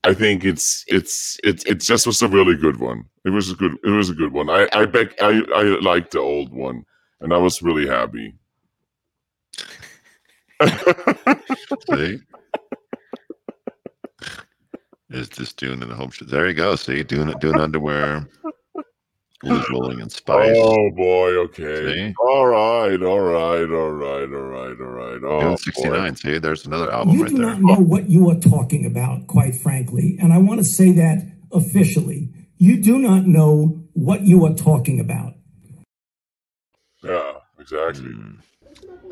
[0.05, 3.03] I think it's it's it's it just was a really good one.
[3.25, 4.49] It was a good it was a good one.
[4.49, 6.85] I I back I I liked the old one
[7.19, 8.33] and I was really happy.
[11.93, 12.19] See?
[15.09, 16.25] Is this Dune in the home show?
[16.25, 16.75] There you go.
[16.75, 18.27] See, Dune, Dune underwear.
[19.41, 20.55] Blues rolling in spice.
[20.57, 22.09] Oh boy, okay.
[22.09, 22.13] See?
[22.19, 25.19] All right, all right, all right, all right, all right.
[25.23, 26.13] Oh, Dune boy.
[26.15, 27.45] See, there's another album You right do there.
[27.47, 30.17] not know what you are talking about, quite frankly.
[30.21, 31.19] And I want to say that
[31.51, 32.29] officially.
[32.57, 35.33] You do not know what you are talking about.
[37.03, 38.11] Yeah, exactly.
[38.11, 38.35] Hmm.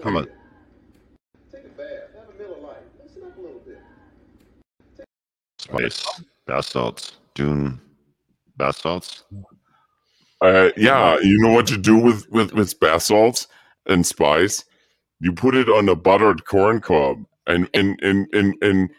[0.04, 0.30] How about
[5.64, 6.06] spice?
[6.46, 7.18] Bath salts.
[7.36, 7.80] Dune
[8.58, 9.24] bath salts.
[10.42, 13.48] Uh, yeah, you know what you do with with with bath salts
[13.88, 14.66] and spice?
[15.20, 18.90] You put it on a buttered corn cob, and and and and and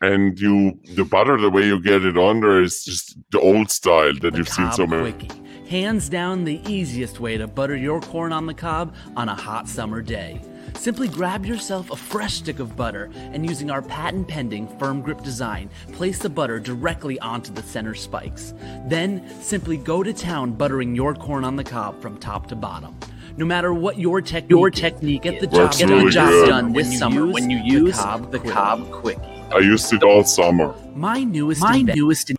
[0.00, 4.14] and you the butter the way you get it under is just the old style
[4.20, 5.12] that you've seen so many.
[5.12, 5.40] Quickie.
[5.68, 9.68] Hands down the easiest way to butter your corn on the cob on a hot
[9.68, 10.40] summer day.
[10.76, 15.22] Simply grab yourself a fresh stick of butter and using our patent pending firm grip
[15.22, 18.54] design, place the butter directly onto the center spikes.
[18.86, 22.96] Then simply go to town buttering your corn on the cob from top to bottom.
[23.36, 26.48] No matter what your technique, your technique get the job, get really the job good.
[26.48, 28.54] done when this you summer use when you use the cob, the Quickie.
[28.54, 29.22] Cobb Quickie.
[29.52, 30.74] I used it all summer.
[30.94, 32.30] My newest my newest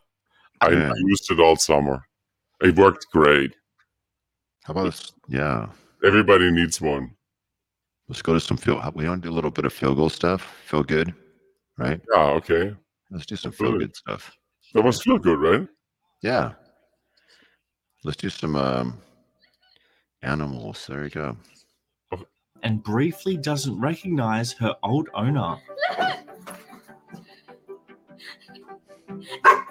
[0.62, 2.06] I, I used it all summer.
[2.62, 3.56] It worked great.
[4.64, 5.12] How about this?
[5.28, 5.68] Yeah.
[6.04, 7.15] Everybody needs one.
[8.08, 8.76] Let's go to some feel.
[8.94, 10.42] We want to do a little bit of field goal stuff.
[10.66, 11.14] Feel good,
[11.78, 12.00] right?
[12.14, 12.76] Yeah, okay.
[13.10, 13.80] Let's do some feel Good.
[13.80, 14.32] good stuff.
[14.74, 15.68] That must feel good, right?
[16.22, 16.54] Yeah.
[18.04, 19.00] Let's do some um,
[20.22, 20.86] animals.
[20.88, 21.38] There you go.
[22.64, 25.58] and briefly doesn't recognize her old owner.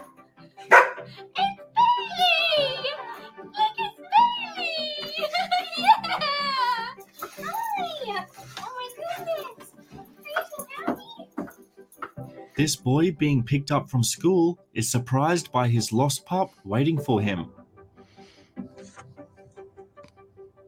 [12.56, 17.20] This boy being picked up from school is surprised by his lost pup waiting for
[17.20, 17.50] him.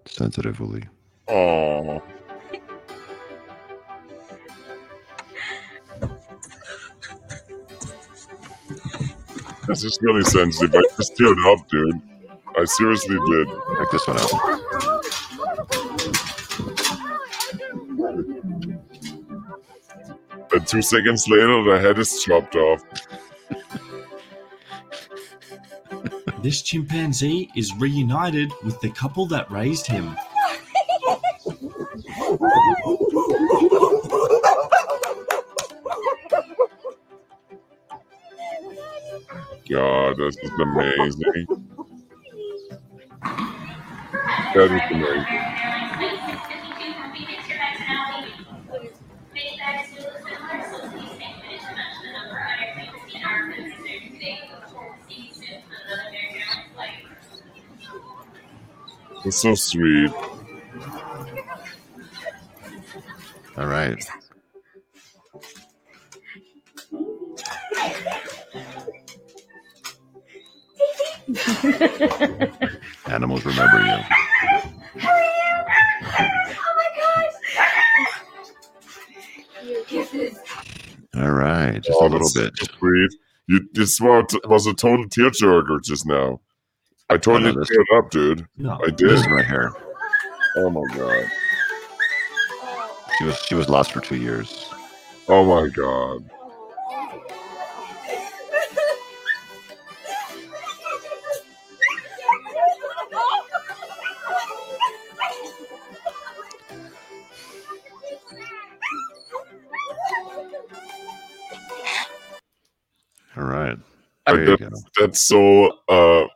[0.05, 0.83] Sensitively.
[1.29, 2.03] Oh.
[9.69, 10.75] This is really sensitive.
[10.75, 12.01] I just teared up, dude.
[12.57, 13.49] I seriously did.
[13.49, 14.66] Check this one out.
[20.67, 22.83] And two seconds later, the head is chopped off.
[26.43, 30.17] This chimpanzee is reunited with the couple that raised him.
[39.71, 41.47] God, this is amazing.
[44.55, 45.46] That is amazing.
[59.27, 60.11] It's so sweet.
[63.57, 64.03] All right.
[73.07, 73.99] Animals remember you.
[81.15, 82.53] All All right, just Oh, a little bit.
[82.57, 83.11] so Sweet.
[83.49, 86.41] You, this was, was a total tearjerker just now.
[87.09, 88.47] I totally this- teared up, dude.
[88.57, 89.11] No, I did.
[89.11, 89.73] this right here.
[90.57, 91.25] Oh my god.
[93.19, 94.73] She was she was lost for two years.
[95.29, 96.29] Oh my god.
[113.37, 113.79] All right.
[114.27, 114.65] I- There you go.
[114.69, 116.27] that's, that's so uh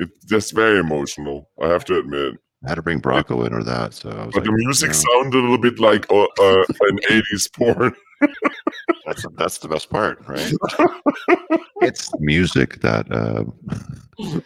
[0.00, 2.34] it, that's very emotional, I have to admit.
[2.64, 4.88] I had to bring Bronco in or that, so I was But like, the music
[4.88, 7.94] you know, sounded a little bit like uh, uh, an 80s porn.
[9.06, 10.52] that's that's the best part, right?
[11.80, 13.54] it's music that um,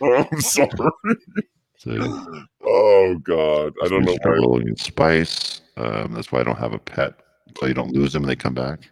[0.01, 0.69] Oh, I'm sorry.
[1.79, 3.73] so Oh god.
[3.83, 4.61] I don't know why.
[4.77, 5.61] Spice.
[5.77, 7.15] Um, that's why I don't have a pet,
[7.59, 8.91] so you don't lose them when they come back.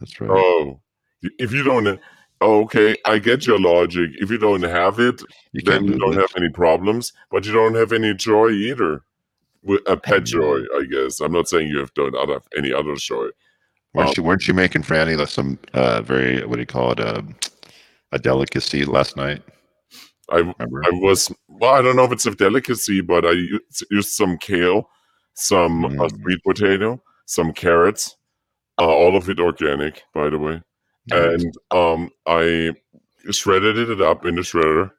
[0.00, 0.30] That's right.
[0.30, 0.80] Oh,
[1.22, 2.00] if you don't,
[2.42, 4.10] okay, I get your logic.
[4.14, 5.22] If you don't have it,
[5.52, 6.20] You then you don't it.
[6.20, 9.02] have any problems, but you don't have any joy either.
[9.64, 11.20] With a pet joy, I guess.
[11.20, 13.28] I'm not saying you have done other any other joy.
[13.94, 17.00] Weren't Um, you weren't you making Franny some uh, very what do you call it
[17.00, 17.36] um,
[18.10, 19.42] a delicacy last night?
[20.30, 21.74] I I was well.
[21.74, 24.88] I don't know if it's a delicacy, but I used, used some kale,
[25.34, 26.10] some uh, Mm.
[26.22, 28.16] sweet potato, some carrots,
[28.80, 30.60] uh, all of it organic, by the way.
[31.10, 32.72] And um, I
[33.30, 34.92] shredded it up in the shredder,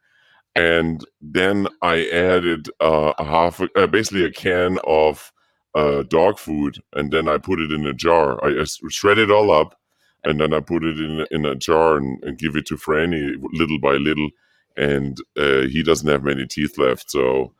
[0.55, 5.31] and then I added uh, a half, uh, basically a can of
[5.75, 8.43] uh, dog food, and then I put it in a jar.
[8.43, 9.79] I, I shred it all up,
[10.23, 13.35] and then I put it in in a jar and, and give it to Franny
[13.53, 14.29] little by little.
[14.75, 17.53] And uh, he doesn't have many teeth left, so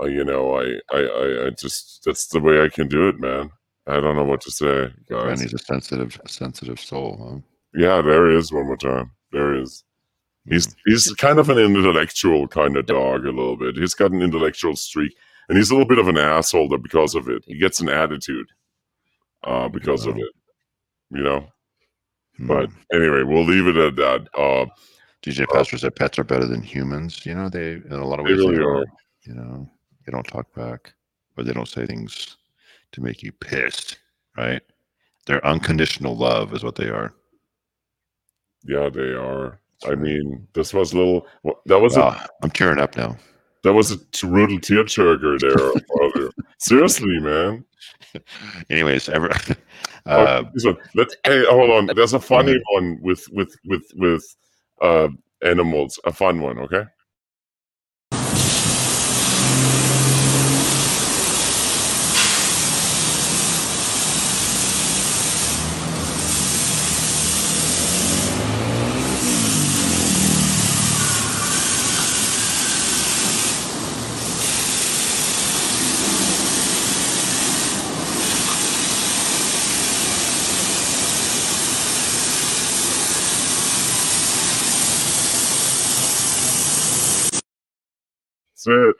[0.00, 3.20] uh, you know, I, I, I, I just that's the way I can do it,
[3.20, 3.50] man.
[3.86, 5.40] I don't know what to say, guys.
[5.40, 7.49] Franny's a sensitive sensitive soul, huh?
[7.74, 9.12] Yeah, there is one more time.
[9.32, 9.84] There is.
[10.48, 13.76] He's he's kind of an intellectual kind of dog, a little bit.
[13.76, 15.14] He's got an intellectual streak,
[15.48, 17.44] and he's a little bit of an asshole though because of it.
[17.46, 18.48] He gets an attitude,
[19.44, 20.32] uh, because of it.
[21.10, 21.46] You know.
[22.38, 22.46] Hmm.
[22.46, 24.28] But anyway, we'll leave it at that.
[24.34, 24.66] Uh,
[25.22, 27.24] DJ Pastor said pets are better than humans.
[27.26, 28.84] You know, they in a lot of They ways really are.
[29.22, 29.68] You know,
[30.04, 30.94] they don't talk back,
[31.36, 32.38] or they don't say things
[32.92, 33.98] to make you pissed.
[34.36, 34.62] Right?
[35.26, 37.12] They're unconditional love, is what they are.
[38.64, 39.58] Yeah, they are.
[39.88, 41.26] I mean, this was a little.
[41.66, 43.16] That was Wow, a I'm tearing up now.
[43.64, 43.96] that was a
[44.26, 46.30] brutal tearjerker there.
[46.58, 47.64] Seriously, man.
[48.70, 49.30] Anyways, ever.
[50.06, 50.78] Oh, Uh, this one.
[50.94, 51.14] Let's.
[51.24, 51.94] Hey, hold on.
[51.94, 54.36] There's a funny one with with with with
[54.80, 55.08] uh
[55.44, 56.00] animals.
[56.06, 56.58] A fun one.
[56.58, 56.84] Okay.
[88.70, 88.96] It.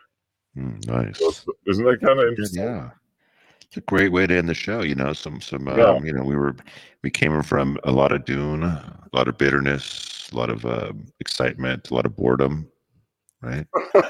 [0.57, 1.19] mm, nice.
[1.19, 2.63] That's- Isn't that kind of interesting?
[2.65, 2.91] Yeah.
[3.63, 4.83] It's a great way to end the show.
[4.83, 5.99] You know, some some um, Yeah.
[6.03, 6.57] you know, we were
[7.05, 11.07] we came from a lot of Dune, a lot of bitterness, a lot of um,
[11.21, 12.67] excitement, a lot of boredom,
[13.43, 13.67] right?
[13.95, 14.03] a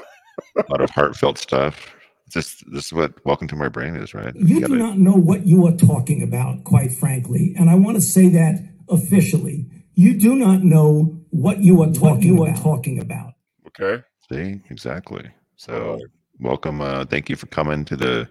[0.69, 1.93] lot of heartfelt stuff.
[2.29, 4.33] Just this is what Welcome to My Brain is, right?
[4.35, 7.53] You do not know what you are talking about, quite frankly.
[7.59, 8.55] And I want to say that
[8.89, 9.67] officially.
[9.93, 13.33] You do not know what you are talking, you are talking about.
[13.67, 14.01] Okay.
[14.31, 15.29] See, exactly.
[15.61, 15.99] So,
[16.39, 16.81] welcome.
[16.81, 18.27] Uh, thank you for coming to the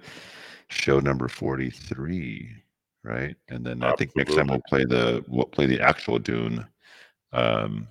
[0.67, 2.51] show number forty-three,
[3.05, 3.37] right?
[3.49, 6.67] And then I think next time we'll play the we'll play the actual Dune.
[7.33, 7.87] Um,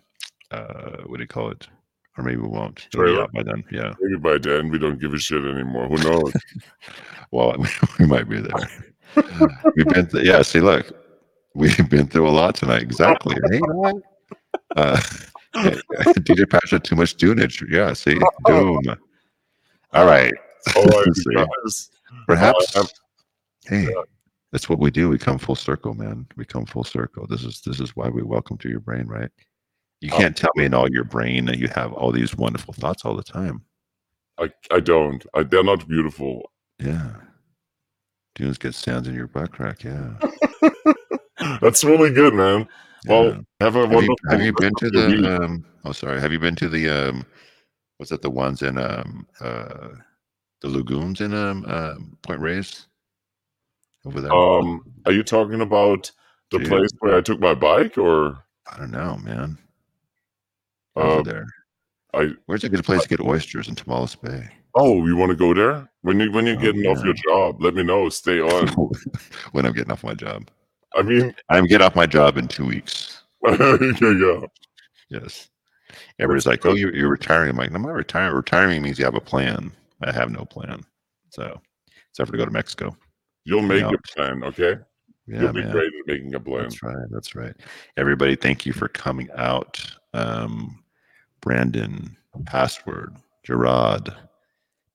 [0.52, 1.70] uh, what do you call it?
[2.18, 2.90] Or maybe we won't.
[2.92, 3.30] Trailer?
[3.34, 3.64] by then.
[3.72, 3.94] Yeah.
[4.02, 5.88] Maybe by then we don't give a shit anymore.
[5.88, 6.34] Who knows?
[7.32, 7.56] Well,
[8.00, 8.70] we might be there.
[9.76, 10.08] We've been.
[10.08, 10.42] Th- yeah.
[10.42, 10.92] See, look,
[11.54, 12.82] we've been through a lot tonight.
[12.82, 13.38] Exactly.
[14.76, 15.00] Uh,
[15.54, 17.64] DJ Patch had too much Dunage.
[17.70, 17.94] Yeah.
[17.94, 18.82] See, Doom.
[19.94, 20.34] All right.
[20.76, 21.46] All right, See?
[22.28, 22.76] Perhaps.
[22.76, 22.86] Uh,
[23.68, 23.88] hey,
[24.52, 25.10] that's what we do.
[25.10, 26.28] We come full circle, man.
[26.36, 27.28] We come full circle.
[27.28, 29.30] This is this is why we welcome to your brain, right?
[30.02, 33.04] You can't tell me in all your brain that you have all these wonderful thoughts
[33.04, 33.64] all the time.
[34.38, 35.26] I I don't.
[35.34, 36.52] I, they're not beautiful.
[36.80, 37.12] Yeah.
[38.36, 39.84] Dunes get sands in your butt crack.
[39.84, 40.14] Yeah.
[41.62, 42.68] That's really good, man.
[43.08, 45.22] Well, have a Have you, have you been to rest of your week.
[45.22, 45.44] the?
[45.44, 46.20] Um, oh, sorry.
[46.22, 46.90] Have you been to the?
[46.90, 47.26] Um,
[48.00, 49.89] was it the ones in um uh
[50.62, 52.88] the lagoons in um uh, Point Reyes
[54.06, 54.34] over there?
[54.34, 56.12] Um, are you talking about
[56.52, 56.68] The Dude.
[56.68, 59.58] place where I took my bike, or I don't know, man.
[60.95, 61.45] Over there.
[62.14, 64.50] I Where's a good place to get oysters in Tomales Bay?
[64.76, 67.62] oh, you want to go there when you when you're Oh, getting off your job?
[67.62, 68.10] Let me know.
[68.10, 68.68] Stay on.
[69.52, 70.50] when I'm getting off my job.
[70.95, 73.22] I mean, I'm getting off my job in two weeks.
[73.45, 74.41] yeah, yeah.
[75.10, 75.50] Yes.
[76.20, 78.36] Everybody's like, "Oh, you're, you're retiring." I'm like, "I'm not retiring.
[78.36, 79.72] Retiring means you have a plan.
[80.04, 80.82] I have no plan.
[81.30, 81.60] So,
[82.10, 82.96] except for to go to Mexico.
[83.46, 83.90] You'll make Yeah.
[83.90, 84.76] your plan, okay?
[85.28, 85.72] Yeah, You'll be man.
[85.72, 86.64] great at making a plan.
[86.64, 87.08] That's right.
[87.12, 87.56] That's right.
[87.98, 89.80] Everybody, thank you for coming out.
[90.14, 90.84] Um,
[91.42, 92.16] Brandon,
[92.46, 94.10] Password, Gerard,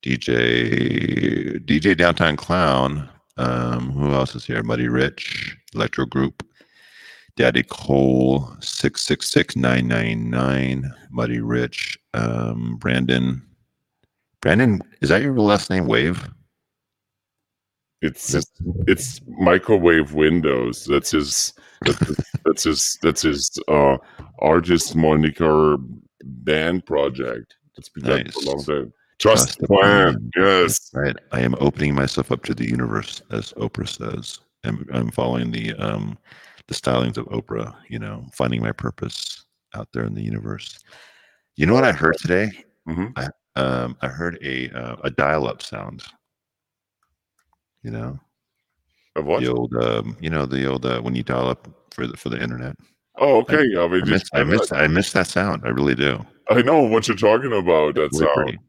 [0.01, 3.09] DJ, DJ Downtown Clown.
[3.37, 4.63] Um, who else is here?
[4.63, 6.43] Muddy Rich, Electro Group,
[7.35, 10.93] Daddy Cole, six six six nine nine nine.
[11.11, 13.41] Muddy Rich, um, Brandon.
[14.41, 15.87] Brandon, is that your last name?
[15.87, 16.29] Wave.
[18.01, 18.51] It's it's,
[18.87, 20.85] it's microwave windows.
[20.85, 21.53] That's his.
[21.81, 22.17] That's his.
[22.45, 23.97] That's his, that's his uh,
[24.39, 25.77] artist moniker
[26.23, 27.55] band project.
[27.77, 28.93] It's been done for a long time.
[29.17, 30.31] Trust, the plan.
[30.37, 30.91] Yes.
[30.93, 31.15] Right.
[31.31, 34.39] I am opening myself up to the universe, as Oprah says.
[34.63, 36.17] I'm, I'm following the um
[36.67, 40.79] the stylings of Oprah, you know, finding my purpose out there in the universe.
[41.55, 42.51] You know what I heard today?
[42.87, 43.13] Mhm.
[43.15, 43.27] I
[43.59, 46.03] um I heard a uh, a dial up sound.
[47.83, 48.19] You know?
[49.15, 49.41] Of what?
[49.41, 52.29] The old um you know, the old uh, when you dial up for the for
[52.29, 52.75] the internet.
[53.17, 53.63] Oh, okay.
[53.77, 55.63] I, I, mean, I miss I miss I miss that sound.
[55.65, 56.25] I really do.
[56.49, 57.95] I know what you're talking about.
[57.95, 58.29] That sound.
[58.35, 58.59] pretty.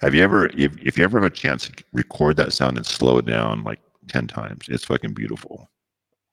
[0.00, 2.84] Have you ever, if, if you ever have a chance to record that sound and
[2.84, 5.70] slow it down like 10 times, it's fucking beautiful.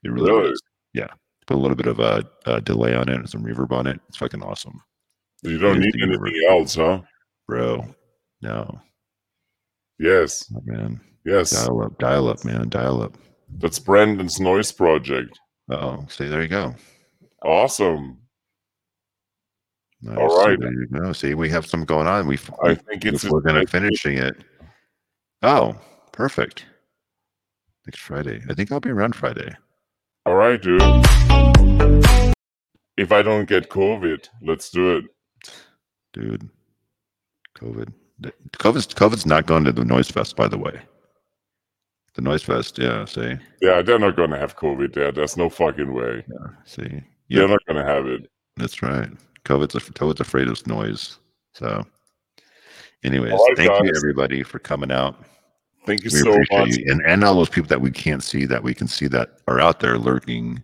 [0.04, 0.52] It really, Really?
[0.52, 0.62] is.
[0.94, 1.08] Yeah.
[1.48, 4.00] Put a little bit of a, a delay on it and some reverb on it.
[4.08, 4.82] It's fucking awesome.
[5.42, 6.50] You don't is need anything universe.
[6.50, 7.02] else, huh?
[7.48, 7.94] Bro,
[8.42, 8.80] no.
[10.00, 10.52] Yes.
[10.56, 11.02] Oh, man.
[11.26, 11.52] Yes.
[11.52, 12.70] Dial up, dial up, man.
[12.70, 13.18] Dial up.
[13.58, 15.38] That's Brandon's noise project.
[15.70, 16.76] Oh, see, there you go.
[17.44, 18.20] Awesome.
[20.02, 20.18] Nice.
[20.18, 21.14] All So you go.
[21.14, 22.28] See, we have some going on.
[22.28, 24.36] We, I think it's we're going to finishing it.
[25.42, 25.76] Oh,
[26.12, 26.66] perfect.
[27.86, 28.42] Next Friday.
[28.50, 29.56] I think I'll be around Friday.
[30.26, 30.82] All right, dude.
[32.96, 35.06] If I don't get COVID, let's do it.
[36.14, 36.50] dude.
[37.58, 37.92] COVID.
[38.54, 40.80] COVID's COVID's not going to the Noise Fest, by the way.
[42.16, 43.04] The Noise Fest, yeah.
[43.06, 45.12] See, Yeah, they're not gonna have COVID there.
[45.12, 46.24] There's no fucking way.
[46.30, 46.48] yeah.
[46.66, 47.04] See, They're
[47.42, 47.46] yeah.
[47.48, 48.30] not gonna have it.
[48.56, 49.10] That's right.
[49.46, 51.18] COVID's COVID's afraid of noise.
[51.54, 51.84] So,
[53.04, 55.16] anyways, right, thank you everybody for coming out.
[55.86, 56.78] Thank you We so much.
[56.78, 56.86] you.
[56.92, 59.60] and and all those people that we can't see that we can see that are
[59.60, 60.64] out there lurking.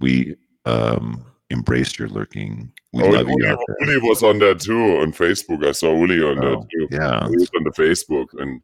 [0.00, 2.72] We um embrace your lurking.
[2.92, 3.56] We Oh, love you Uli.
[3.80, 5.66] Uli was on there too on Facebook.
[5.66, 6.88] I saw Uli on Oh, too.
[6.90, 7.28] yeah.
[7.28, 8.60] he was on the Facebook, and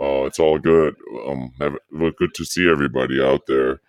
[0.00, 0.94] uh, it's all good.
[1.26, 3.80] Um, have, well, good to see everybody out there.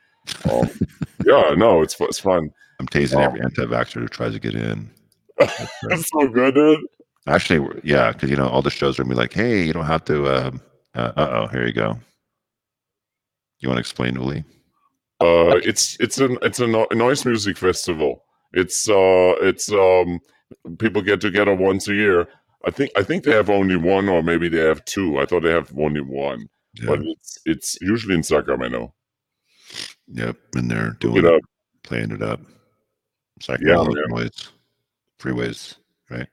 [0.52, 0.70] Um,
[1.26, 2.50] yeah, no, it's it's fun.
[2.80, 3.22] I'm tasing Oh.
[3.22, 4.90] every anti-vaxxer who tries to get in.
[5.38, 6.80] That's so good, dude.
[7.28, 9.86] Actually, yeah, because you know all the shows are gonna be like, "Hey, you don't
[9.86, 10.52] have to."
[10.96, 11.98] Uh oh, here you go.
[13.60, 14.44] You want to explain, Uli?
[15.22, 18.24] Uh, it's it's an it's a no- noise music festival.
[18.52, 20.20] It's uh it's um
[20.78, 22.28] people get together once a year.
[22.66, 25.20] I think I think they have only one or maybe they have two.
[25.20, 26.48] I thought they have only one,
[26.86, 28.94] but it's it's usually in Sacramento.
[30.08, 31.42] Yep, and they're doing it it, up.
[31.84, 32.42] playing it up.
[32.42, 34.04] Yeah, Sacramento man.
[34.10, 34.50] noise,
[35.20, 35.76] freeways,
[36.10, 36.28] right?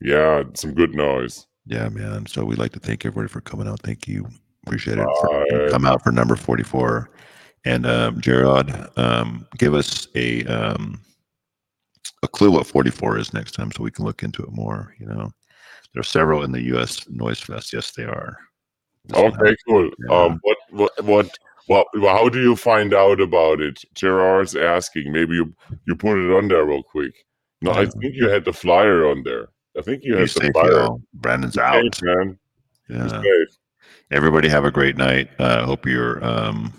[0.00, 1.46] Yeah, some good noise.
[1.68, 2.24] Yeah, man.
[2.26, 3.82] So we'd like to thank everybody for coming out.
[3.82, 4.26] Thank you,
[4.66, 5.06] appreciate it.
[5.20, 7.10] For, come out for number forty-four,
[7.66, 10.98] and um, Gerard, um, give us a um,
[12.22, 14.94] a clue what forty-four is next time, so we can look into it more.
[14.98, 15.30] You know,
[15.92, 17.06] there are several in the U.S.
[17.10, 17.74] Noise Fest.
[17.74, 18.38] Yes, they are.
[19.04, 19.90] This Okay, cool.
[20.08, 20.16] Yeah.
[20.16, 21.30] Um, what what what
[21.66, 21.86] what?
[22.00, 23.84] How do you find out about it?
[23.94, 25.12] Gerard's asking.
[25.12, 25.54] Maybe you
[25.86, 27.12] you put it on there real quick.
[27.60, 29.48] No, I think you had the flyer on there.
[29.78, 31.94] I think you Be had the safe, Brandon's Be out.
[31.94, 32.38] safe, man.
[32.88, 33.22] Yeah.
[34.10, 35.28] Everybody have a great night.
[35.38, 36.72] I uh, hope your um,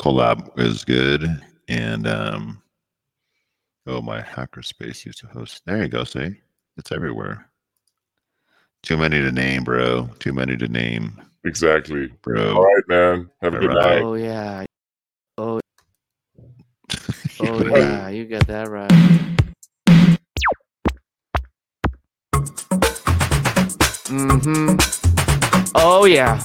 [0.00, 1.26] collab is good.
[1.68, 2.62] And um,
[3.86, 5.62] oh, my hackerspace used to host.
[5.66, 6.04] There you go.
[6.04, 6.36] See,
[6.78, 7.46] it's everywhere.
[8.82, 10.08] Too many to name, bro.
[10.18, 12.08] Too many to name, Exactly.
[12.22, 12.54] bro.
[12.56, 13.30] All right, man.
[13.42, 13.84] Have a All good right.
[13.96, 14.02] night.
[14.02, 14.64] Oh yeah.
[15.36, 15.60] Oh.
[17.42, 19.39] Oh yeah, you got that right.
[24.10, 24.74] Mm-hmm.
[25.76, 26.42] Oh yeah.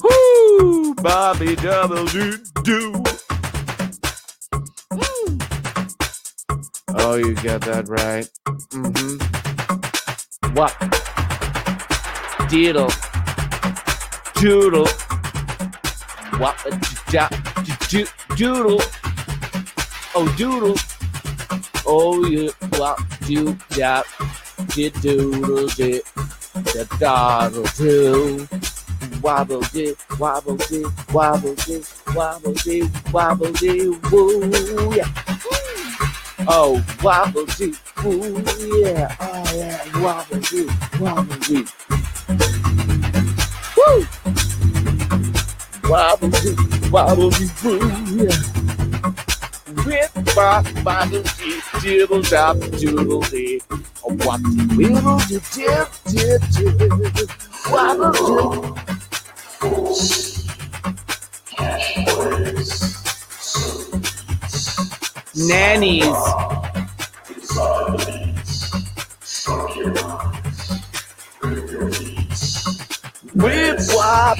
[0.00, 0.94] Woo!
[0.94, 3.02] Bobby double do do.
[6.94, 8.28] Oh, you got that right.
[8.70, 9.18] Mm-hmm.
[10.54, 10.72] What?
[12.48, 12.92] Diddle.
[14.40, 14.86] Doodle.
[16.38, 16.56] What?
[17.10, 17.28] Da,
[17.88, 18.06] do,
[18.36, 18.80] doodle.
[20.14, 20.76] Oh, doodle.
[21.84, 24.06] Oh, you what do that?
[24.74, 26.02] Did doodle did
[26.76, 28.46] the doddle do.
[29.22, 35.08] Wobble did, wobble did, wobble did, wobble did, wobble did, woo, yeah.
[36.46, 38.44] Oh, wobble did, woo,
[38.82, 39.16] yeah.
[39.20, 40.70] Oh, yeah, wobble did,
[41.00, 41.66] wobble did.
[43.76, 44.06] Woo!
[45.88, 47.78] Wobble did, wobble did, woo,
[48.16, 48.36] yeah.
[49.86, 53.62] With bop, bobble dee, dibble dop, doodle dee.
[54.26, 56.42] What the wibble dee, dip, dip,
[57.14, 57.30] dip.
[57.70, 59.46] Wobble dee.
[65.46, 66.18] Nannies.
[73.34, 74.38] Whip wop.